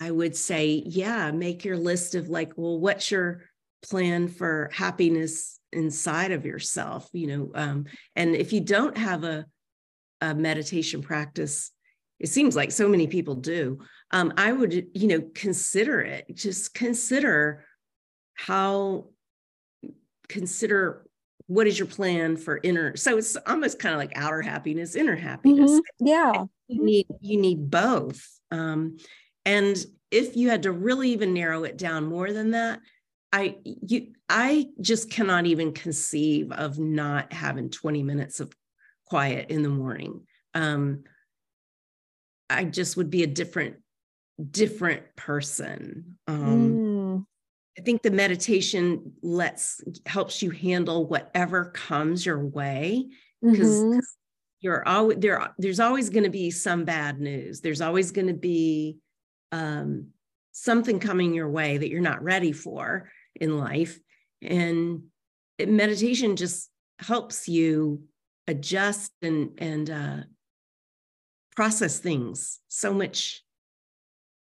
I 0.00 0.10
would 0.10 0.36
say, 0.36 0.82
yeah, 0.84 1.30
make 1.30 1.64
your 1.64 1.76
list 1.76 2.14
of 2.14 2.28
like, 2.28 2.52
well, 2.56 2.78
what's 2.78 3.10
your 3.10 3.42
plan 3.82 4.28
for 4.28 4.70
happiness 4.72 5.60
inside 5.72 6.32
of 6.32 6.44
yourself? 6.44 7.08
You 7.12 7.26
know, 7.26 7.50
um, 7.54 7.84
and 8.16 8.34
if 8.34 8.52
you 8.52 8.60
don't 8.60 8.96
have 8.96 9.24
a, 9.24 9.46
a 10.20 10.34
meditation 10.34 11.02
practice, 11.02 11.70
it 12.18 12.28
seems 12.28 12.54
like 12.56 12.70
so 12.70 12.88
many 12.88 13.06
people 13.06 13.36
do. 13.36 13.78
Um, 14.10 14.32
I 14.36 14.52
would, 14.52 14.88
you 14.94 15.08
know, 15.08 15.22
consider 15.34 16.00
it. 16.00 16.26
Just 16.34 16.74
consider 16.74 17.64
how 18.34 19.06
consider 20.28 21.06
what 21.46 21.66
is 21.66 21.78
your 21.78 21.86
plan 21.88 22.36
for 22.36 22.60
inner 22.62 22.96
so 22.96 23.16
it's 23.16 23.36
almost 23.46 23.78
kind 23.78 23.94
of 23.94 23.98
like 23.98 24.12
outer 24.16 24.42
happiness 24.42 24.94
inner 24.94 25.16
happiness 25.16 25.70
mm-hmm. 25.70 26.06
yeah 26.06 26.44
you 26.68 26.84
need 26.84 27.06
you 27.20 27.40
need 27.40 27.70
both 27.70 28.26
um, 28.50 28.96
and 29.44 29.84
if 30.10 30.36
you 30.36 30.50
had 30.50 30.64
to 30.64 30.72
really 30.72 31.10
even 31.10 31.32
narrow 31.32 31.64
it 31.64 31.76
down 31.76 32.06
more 32.06 32.32
than 32.32 32.52
that 32.52 32.80
i 33.32 33.56
you 33.64 34.08
i 34.28 34.66
just 34.80 35.10
cannot 35.10 35.46
even 35.46 35.72
conceive 35.72 36.52
of 36.52 36.78
not 36.78 37.32
having 37.32 37.70
20 37.70 38.02
minutes 38.02 38.40
of 38.40 38.52
quiet 39.06 39.50
in 39.50 39.62
the 39.62 39.68
morning 39.68 40.22
um, 40.54 41.04
i 42.48 42.64
just 42.64 42.96
would 42.96 43.10
be 43.10 43.22
a 43.22 43.26
different 43.26 43.76
different 44.50 45.02
person 45.16 46.18
um, 46.26 46.72
mm. 46.72 46.91
I 47.78 47.80
think 47.80 48.02
the 48.02 48.10
meditation 48.10 49.12
lets 49.22 49.82
helps 50.04 50.42
you 50.42 50.50
handle 50.50 51.06
whatever 51.06 51.66
comes 51.66 52.26
your 52.26 52.44
way 52.44 53.08
because 53.42 53.82
mm-hmm. 53.82 53.98
you're 54.60 54.86
always 54.86 55.18
there. 55.18 55.54
There's 55.58 55.80
always 55.80 56.10
going 56.10 56.24
to 56.24 56.30
be 56.30 56.50
some 56.50 56.84
bad 56.84 57.18
news. 57.18 57.60
There's 57.60 57.80
always 57.80 58.10
going 58.10 58.26
to 58.26 58.34
be 58.34 58.98
um, 59.52 60.08
something 60.52 60.98
coming 61.00 61.32
your 61.32 61.48
way 61.48 61.78
that 61.78 61.88
you're 61.88 62.00
not 62.02 62.22
ready 62.22 62.52
for 62.52 63.10
in 63.40 63.56
life, 63.56 63.98
and 64.42 65.04
meditation 65.58 66.36
just 66.36 66.68
helps 66.98 67.48
you 67.48 68.04
adjust 68.46 69.12
and 69.22 69.52
and 69.58 69.88
uh, 69.88 70.16
process 71.56 71.98
things 71.98 72.60
so 72.68 72.92
much 72.92 73.42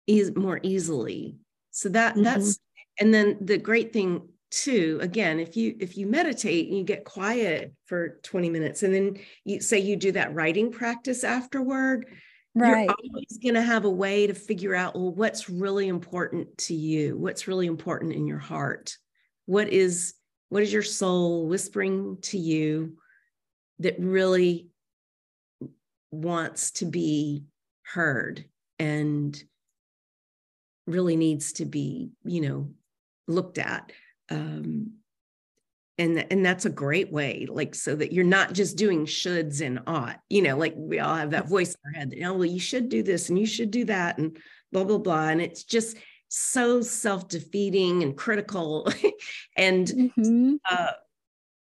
e- 0.05 0.29
more 0.35 0.59
easily. 0.61 1.37
So 1.71 1.89
that 1.89 2.13
mm-hmm. 2.13 2.23
that's 2.23 2.59
and 2.99 3.13
then 3.13 3.37
the 3.41 3.57
great 3.57 3.93
thing 3.93 4.27
too 4.51 4.99
again 5.01 5.39
if 5.39 5.57
you 5.57 5.75
if 5.79 5.97
you 5.97 6.05
meditate 6.05 6.69
and 6.69 6.77
you 6.77 6.83
get 6.83 7.03
quiet 7.03 7.73
for 7.85 8.19
20 8.23 8.49
minutes 8.49 8.83
and 8.83 8.93
then 8.93 9.17
you 9.43 9.59
say 9.59 9.79
you 9.79 9.95
do 9.95 10.11
that 10.11 10.33
writing 10.33 10.71
practice 10.71 11.23
afterward 11.23 12.05
right. 12.55 12.83
you're 12.83 13.11
always 13.13 13.37
going 13.43 13.55
to 13.55 13.61
have 13.61 13.85
a 13.85 13.89
way 13.89 14.27
to 14.27 14.33
figure 14.33 14.73
out 14.73 14.95
well 14.95 15.11
what's 15.11 15.49
really 15.49 15.87
important 15.87 16.57
to 16.57 16.73
you? 16.73 17.17
What's 17.17 17.47
really 17.47 17.67
important 17.67 18.13
in 18.13 18.25
your 18.25 18.39
heart? 18.39 18.97
What 19.45 19.69
is 19.69 20.13
what 20.49 20.63
is 20.63 20.71
your 20.71 20.83
soul 20.83 21.47
whispering 21.47 22.17
to 22.23 22.37
you 22.37 22.97
that 23.79 23.99
really 23.99 24.69
wants 26.11 26.71
to 26.71 26.85
be 26.85 27.43
heard 27.83 28.45
and 28.79 29.41
really 30.87 31.15
needs 31.15 31.53
to 31.53 31.65
be 31.65 32.11
you 32.23 32.41
know 32.41 32.69
looked 33.27 33.57
at 33.57 33.91
um, 34.29 34.93
and 35.97 36.25
and 36.29 36.45
that's 36.45 36.65
a 36.65 36.69
great 36.69 37.11
way 37.11 37.47
like 37.49 37.73
so 37.73 37.95
that 37.95 38.11
you're 38.11 38.25
not 38.25 38.53
just 38.53 38.77
doing 38.77 39.05
shoulds 39.05 39.65
and 39.65 39.79
ought 39.87 40.19
you 40.29 40.41
know 40.41 40.57
like 40.57 40.73
we 40.75 40.99
all 40.99 41.15
have 41.15 41.31
that 41.31 41.47
voice 41.47 41.73
in 41.73 41.79
our 41.85 41.99
head 41.99 42.11
that, 42.11 42.23
oh 42.23 42.33
well 42.33 42.45
you 42.45 42.59
should 42.59 42.89
do 42.89 43.01
this 43.01 43.29
and 43.29 43.39
you 43.39 43.45
should 43.45 43.71
do 43.71 43.85
that 43.85 44.17
and 44.17 44.37
blah 44.71 44.83
blah 44.83 44.97
blah 44.97 45.29
and 45.29 45.41
it's 45.41 45.63
just 45.63 45.97
so 46.27 46.81
self-defeating 46.81 48.03
and 48.03 48.17
critical 48.17 48.87
and 49.57 49.87
mm-hmm. 49.87 50.55
uh, 50.69 50.91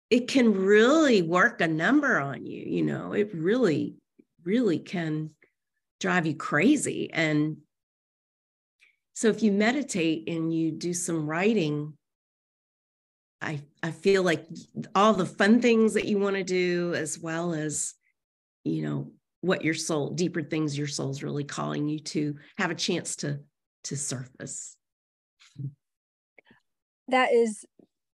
it 0.10 0.28
can 0.28 0.54
really 0.54 1.22
work 1.22 1.62
a 1.62 1.68
number 1.68 2.20
on 2.20 2.46
you 2.46 2.64
you 2.66 2.84
know 2.84 3.14
it 3.14 3.34
really 3.34 3.96
really 4.44 4.78
can 4.78 5.32
drive 6.00 6.26
you 6.26 6.36
crazy 6.36 7.10
and 7.12 7.58
so 9.22 9.28
if 9.28 9.44
you 9.44 9.52
meditate 9.52 10.28
and 10.28 10.52
you 10.52 10.72
do 10.72 10.96
some 10.96 11.28
writing, 11.28 11.94
I 13.40 13.62
I 13.84 13.92
feel 13.92 14.24
like 14.24 14.48
all 14.96 15.14
the 15.14 15.28
fun 15.28 15.62
things 15.62 15.94
that 15.94 16.06
you 16.06 16.18
want 16.18 16.38
to 16.38 16.44
do, 16.44 16.96
as 16.96 17.20
well 17.20 17.54
as, 17.54 17.94
you 18.64 18.82
know, 18.82 19.12
what 19.42 19.64
your 19.64 19.76
soul, 19.76 20.10
deeper 20.10 20.42
things 20.42 20.76
your 20.76 20.88
soul's 20.88 21.22
really 21.22 21.44
calling 21.44 21.88
you 21.88 22.00
to, 22.00 22.36
have 22.58 22.72
a 22.72 22.76
chance 22.76 23.16
to 23.18 23.42
to 23.84 23.96
surface. 23.96 24.76
That 27.08 27.32
is 27.32 27.64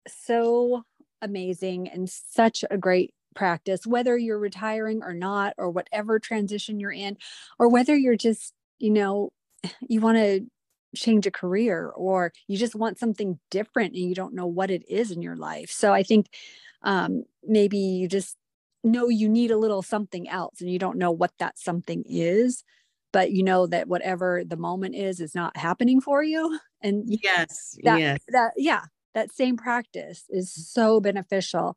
so 0.09 0.83
amazing 1.21 1.87
and 1.87 2.09
such 2.09 2.65
a 2.69 2.77
great 2.77 3.13
practice, 3.33 3.87
whether 3.87 4.17
you're 4.17 4.37
retiring 4.37 5.03
or 5.03 5.13
not, 5.13 5.53
or 5.57 5.69
whatever 5.69 6.19
transition 6.19 6.81
you're 6.81 6.91
in, 6.91 7.15
or 7.59 7.69
whether 7.69 7.95
you're 7.95 8.17
just, 8.17 8.51
you 8.77 8.91
know, 8.91 9.29
you 9.87 10.01
want 10.01 10.17
to 10.17 10.45
change 10.95 11.25
a 11.27 11.31
career 11.31 11.91
or 11.95 12.33
you 12.47 12.57
just 12.57 12.75
want 12.75 12.99
something 12.99 13.39
different 13.51 13.93
and 13.93 14.03
you 14.03 14.15
don't 14.15 14.33
know 14.33 14.47
what 14.47 14.71
it 14.71 14.83
is 14.89 15.11
in 15.11 15.21
your 15.21 15.35
life. 15.35 15.69
So 15.69 15.93
I 15.93 16.03
think 16.03 16.27
um, 16.83 17.23
maybe 17.43 17.77
you 17.77 18.07
just 18.07 18.37
know 18.83 19.09
you 19.09 19.27
need 19.27 19.51
a 19.51 19.57
little 19.57 19.81
something 19.81 20.29
else 20.29 20.61
and 20.61 20.71
you 20.71 20.79
don't 20.79 20.97
know 20.97 21.11
what 21.11 21.31
that 21.39 21.59
something 21.59 22.03
is 22.07 22.63
but 23.11 23.31
you 23.31 23.43
know 23.43 23.67
that 23.67 23.87
whatever 23.87 24.43
the 24.45 24.57
moment 24.57 24.95
is 24.95 25.19
is 25.19 25.33
not 25.33 25.57
happening 25.57 26.01
for 26.01 26.23
you. 26.23 26.59
And 26.83 27.05
yes 27.07 27.75
that, 27.83 27.99
yes. 27.99 28.19
that 28.29 28.51
yeah 28.55 28.83
that 29.15 29.31
same 29.31 29.57
practice 29.57 30.25
is 30.29 30.53
so 30.53 31.01
beneficial. 31.01 31.75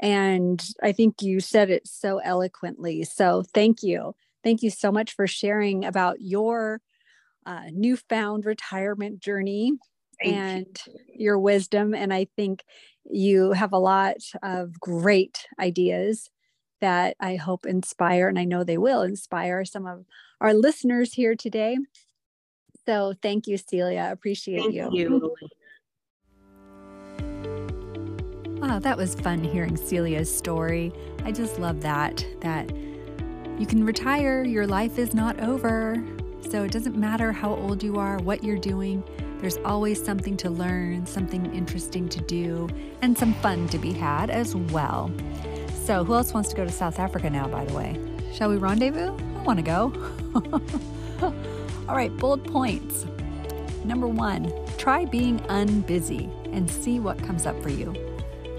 And 0.00 0.62
i 0.82 0.92
think 0.92 1.22
you 1.22 1.40
said 1.40 1.70
it 1.70 1.88
so 1.88 2.18
eloquently. 2.18 3.04
So 3.04 3.42
thank 3.54 3.82
you. 3.82 4.14
Thank 4.42 4.62
you 4.62 4.68
so 4.68 4.92
much 4.92 5.14
for 5.14 5.26
sharing 5.26 5.86
about 5.86 6.20
your 6.20 6.82
uh, 7.46 7.64
newfound 7.72 8.44
retirement 8.44 9.20
journey 9.20 9.72
Thank 10.22 10.34
and 10.34 10.80
you. 10.86 10.94
your 11.16 11.38
wisdom. 11.38 11.94
And 11.94 12.12
I 12.12 12.26
think 12.36 12.64
you 13.04 13.52
have 13.52 13.72
a 13.72 13.78
lot 13.78 14.16
of 14.42 14.78
great 14.80 15.46
ideas 15.58 16.30
that 16.80 17.16
I 17.20 17.36
hope 17.36 17.66
inspire, 17.66 18.28
and 18.28 18.38
I 18.38 18.44
know 18.44 18.62
they 18.64 18.78
will 18.78 19.02
inspire 19.02 19.64
some 19.64 19.86
of 19.86 20.04
our 20.40 20.52
listeners 20.52 21.14
here 21.14 21.34
today. 21.34 21.78
So 22.86 23.14
thank 23.22 23.46
you, 23.46 23.56
Celia. 23.56 24.10
Appreciate 24.12 24.60
Thank 24.60 24.74
you. 24.74 24.88
you. 24.92 25.34
Wow, 28.60 28.78
that 28.78 28.96
was 28.96 29.14
fun 29.14 29.44
hearing 29.44 29.76
Celia's 29.76 30.34
story. 30.34 30.92
I 31.24 31.32
just 31.32 31.58
love 31.58 31.80
that 31.82 32.24
that 32.40 32.70
you 33.58 33.66
can 33.66 33.84
retire, 33.84 34.44
your 34.44 34.66
life 34.66 34.98
is 34.98 35.14
not 35.14 35.40
over. 35.40 36.02
So 36.50 36.62
it 36.62 36.72
doesn't 36.72 36.96
matter 36.96 37.32
how 37.32 37.54
old 37.54 37.82
you 37.82 37.96
are, 37.98 38.18
what 38.18 38.44
you're 38.44 38.58
doing. 38.58 39.02
There's 39.38 39.58
always 39.64 40.02
something 40.02 40.36
to 40.38 40.50
learn, 40.50 41.06
something 41.06 41.52
interesting 41.54 42.08
to 42.10 42.20
do, 42.20 42.68
and 43.02 43.16
some 43.16 43.34
fun 43.34 43.68
to 43.68 43.78
be 43.78 43.92
had 43.92 44.30
as 44.30 44.54
well. 44.54 45.10
So, 45.84 46.04
who 46.04 46.14
else 46.14 46.32
wants 46.32 46.48
to 46.50 46.56
go 46.56 46.64
to 46.64 46.72
South 46.72 46.98
Africa 46.98 47.28
now, 47.28 47.48
by 47.48 47.64
the 47.64 47.74
way? 47.74 47.98
Shall 48.32 48.50
we 48.50 48.56
rendezvous? 48.56 49.12
I 49.12 49.42
want 49.42 49.58
to 49.58 49.62
go. 49.62 49.92
All 51.88 51.94
right, 51.94 52.14
bold 52.16 52.44
points. 52.44 53.06
Number 53.84 54.08
one, 54.08 54.50
try 54.78 55.04
being 55.04 55.40
unbusy 55.40 56.30
and 56.54 56.70
see 56.70 57.00
what 57.00 57.18
comes 57.22 57.46
up 57.46 57.60
for 57.62 57.68
you. 57.68 57.92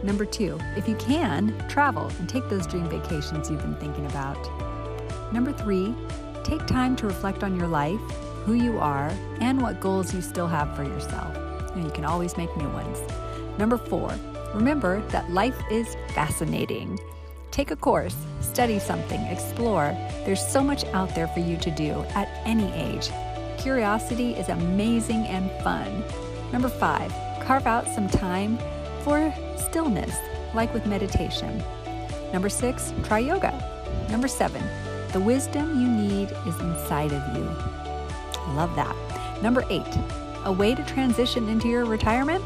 Number 0.04 0.26
two, 0.26 0.60
if 0.76 0.88
you 0.88 0.96
can, 0.98 1.58
travel 1.68 2.12
and 2.20 2.30
take 2.30 2.48
those 2.50 2.68
dream 2.68 2.88
vacations 2.90 3.50
you've 3.50 3.62
been 3.62 3.76
thinking 3.78 4.06
about. 4.06 4.38
Number 5.34 5.52
three, 5.52 5.96
take 6.46 6.66
time 6.68 6.96
to 6.98 7.08
reflect 7.08 7.44
on 7.44 7.58
your 7.58 7.68
life, 7.68 8.00
who 8.46 8.54
you 8.54 8.78
are, 8.78 9.12
and 9.42 9.62
what 9.62 9.82
goals 9.82 10.14
you 10.14 10.22
still 10.22 10.48
have 10.48 10.76
for 10.76 10.84
yourself. 10.84 11.36
And 11.76 11.84
you 11.84 11.92
can 11.92 12.06
always 12.06 12.38
make 12.38 12.56
new 12.56 12.70
ones. 12.70 13.00
Number 13.58 13.78
four, 13.78 14.14
remember 14.54 15.02
that 15.08 15.32
life 15.32 15.60
is 15.72 15.98
fascinating. 16.14 17.00
Take 17.50 17.72
a 17.72 17.76
course, 17.76 18.16
study 18.42 18.80
something, 18.80 19.20
explore. 19.22 19.98
There's 20.26 20.46
so 20.46 20.64
much 20.64 20.86
out 20.94 21.16
there 21.16 21.28
for 21.28 21.40
you 21.40 21.58
to 21.58 21.72
do 21.72 22.06
at 22.14 22.30
any 22.46 22.72
age. 22.74 23.10
Curiosity 23.58 24.34
is 24.34 24.50
amazing 24.50 25.26
and 25.26 25.50
fun. 25.64 26.04
Number 26.52 26.70
five, 26.70 27.12
carve 27.42 27.66
out 27.66 27.88
some 27.88 28.08
time 28.08 28.60
for 29.04 29.34
stillness, 29.58 30.16
like 30.54 30.74
with 30.74 30.86
meditation. 30.86 31.64
Number 32.32 32.50
six, 32.50 32.94
try 33.04 33.20
yoga. 33.20 33.54
Number 34.12 34.28
seven, 34.28 34.62
the 35.14 35.20
wisdom 35.20 35.80
you 35.80 35.88
need 35.88 36.32
is 36.48 36.60
inside 36.60 37.12
of 37.12 37.36
you. 37.36 37.44
Love 38.54 38.76
that. 38.76 38.96
Number 39.42 39.64
eight, 39.70 39.84
a 40.46 40.52
way 40.52 40.76
to 40.76 40.84
transition 40.86 41.50
into 41.50 41.68
your 41.68 41.86
retirement? 41.86 42.44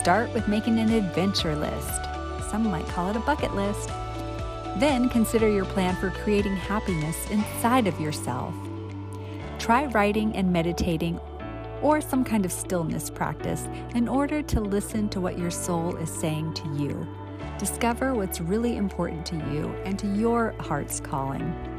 Start 0.00 0.32
with 0.34 0.48
making 0.48 0.78
an 0.78 0.90
adventure 0.90 1.56
list. 1.56 2.04
Some 2.50 2.70
might 2.70 2.86
call 2.88 3.10
it 3.10 3.16
a 3.16 3.20
bucket 3.20 3.54
list. 3.54 3.88
Then 4.78 5.08
consider 5.08 5.48
your 5.48 5.64
plan 5.64 5.96
for 5.96 6.10
creating 6.10 6.56
happiness 6.56 7.30
inside 7.30 7.86
of 7.86 8.00
yourself. 8.00 8.54
Try 9.58 9.86
writing 9.86 10.36
and 10.36 10.52
meditating 10.52 11.18
or 11.80 12.00
some 12.00 12.24
kind 12.24 12.44
of 12.44 12.52
stillness 12.52 13.10
practice 13.10 13.66
in 13.94 14.08
order 14.08 14.42
to 14.42 14.60
listen 14.60 15.08
to 15.10 15.20
what 15.20 15.38
your 15.38 15.50
soul 15.50 15.96
is 15.96 16.10
saying 16.10 16.54
to 16.54 16.68
you. 16.74 17.06
Discover 17.58 18.14
what's 18.14 18.40
really 18.40 18.76
important 18.76 19.24
to 19.26 19.36
you 19.36 19.74
and 19.84 19.98
to 19.98 20.06
your 20.14 20.54
heart's 20.60 20.98
calling. 20.98 21.73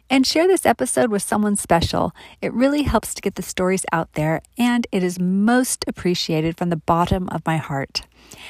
And 0.09 0.27
share 0.27 0.45
this 0.45 0.65
episode 0.65 1.09
with 1.09 1.21
someone 1.21 1.55
special. 1.55 2.13
It 2.41 2.53
really 2.53 2.83
helps 2.83 3.13
to 3.13 3.21
get 3.21 3.35
the 3.35 3.41
stories 3.41 3.85
out 3.93 4.11
there, 4.13 4.41
and 4.57 4.85
it 4.91 5.03
is 5.03 5.17
most 5.17 5.85
appreciated 5.87 6.57
from 6.57 6.69
the 6.69 6.75
bottom 6.75 7.29
of 7.29 7.45
my 7.45 7.55
heart. 7.55 8.01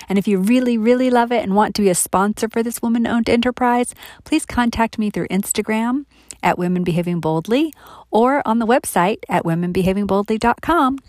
And 0.10 0.18
if 0.18 0.28
you 0.28 0.40
really, 0.40 0.78
really 0.78 1.12
love 1.12 1.32
it 1.32 1.44
and 1.44 1.56
want 1.56 1.76
to 1.76 1.84
be 1.84 1.90
a 1.90 1.96
sponsor 1.96 2.50
for 2.50 2.64
this 2.64 2.82
woman 2.82 3.06
owned 3.06 3.30
enterprise, 3.30 3.94
please 4.24 4.46
contact 4.46 4.98
me 4.98 5.12
through 5.12 5.28
Instagram 5.28 6.06
at 6.44 6.58
Women 6.58 6.84
Behaving 6.84 7.20
Boldly 7.20 7.74
or 8.10 8.46
on 8.48 8.60
the 8.60 8.68
website 8.68 9.20
at 9.30 9.44
womenbehavingboldly.com. 9.44 11.00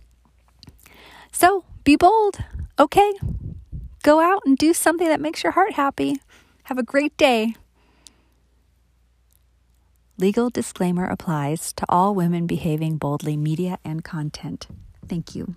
So 1.32 1.64
be 1.84 1.96
bold, 1.96 2.38
okay? 2.78 3.12
Go 4.02 4.20
out 4.20 4.42
and 4.44 4.56
do 4.58 4.72
something 4.72 5.08
that 5.08 5.20
makes 5.20 5.42
your 5.42 5.52
heart 5.52 5.74
happy. 5.74 6.16
Have 6.64 6.78
a 6.78 6.82
great 6.82 7.16
day. 7.16 7.54
Legal 10.18 10.50
disclaimer 10.50 11.06
applies 11.06 11.72
to 11.72 11.84
all 11.88 12.14
women 12.14 12.46
behaving 12.46 12.96
boldly 12.96 13.36
media 13.36 13.78
and 13.84 14.04
content. 14.04 14.68
Thank 15.08 15.34
you. 15.34 15.56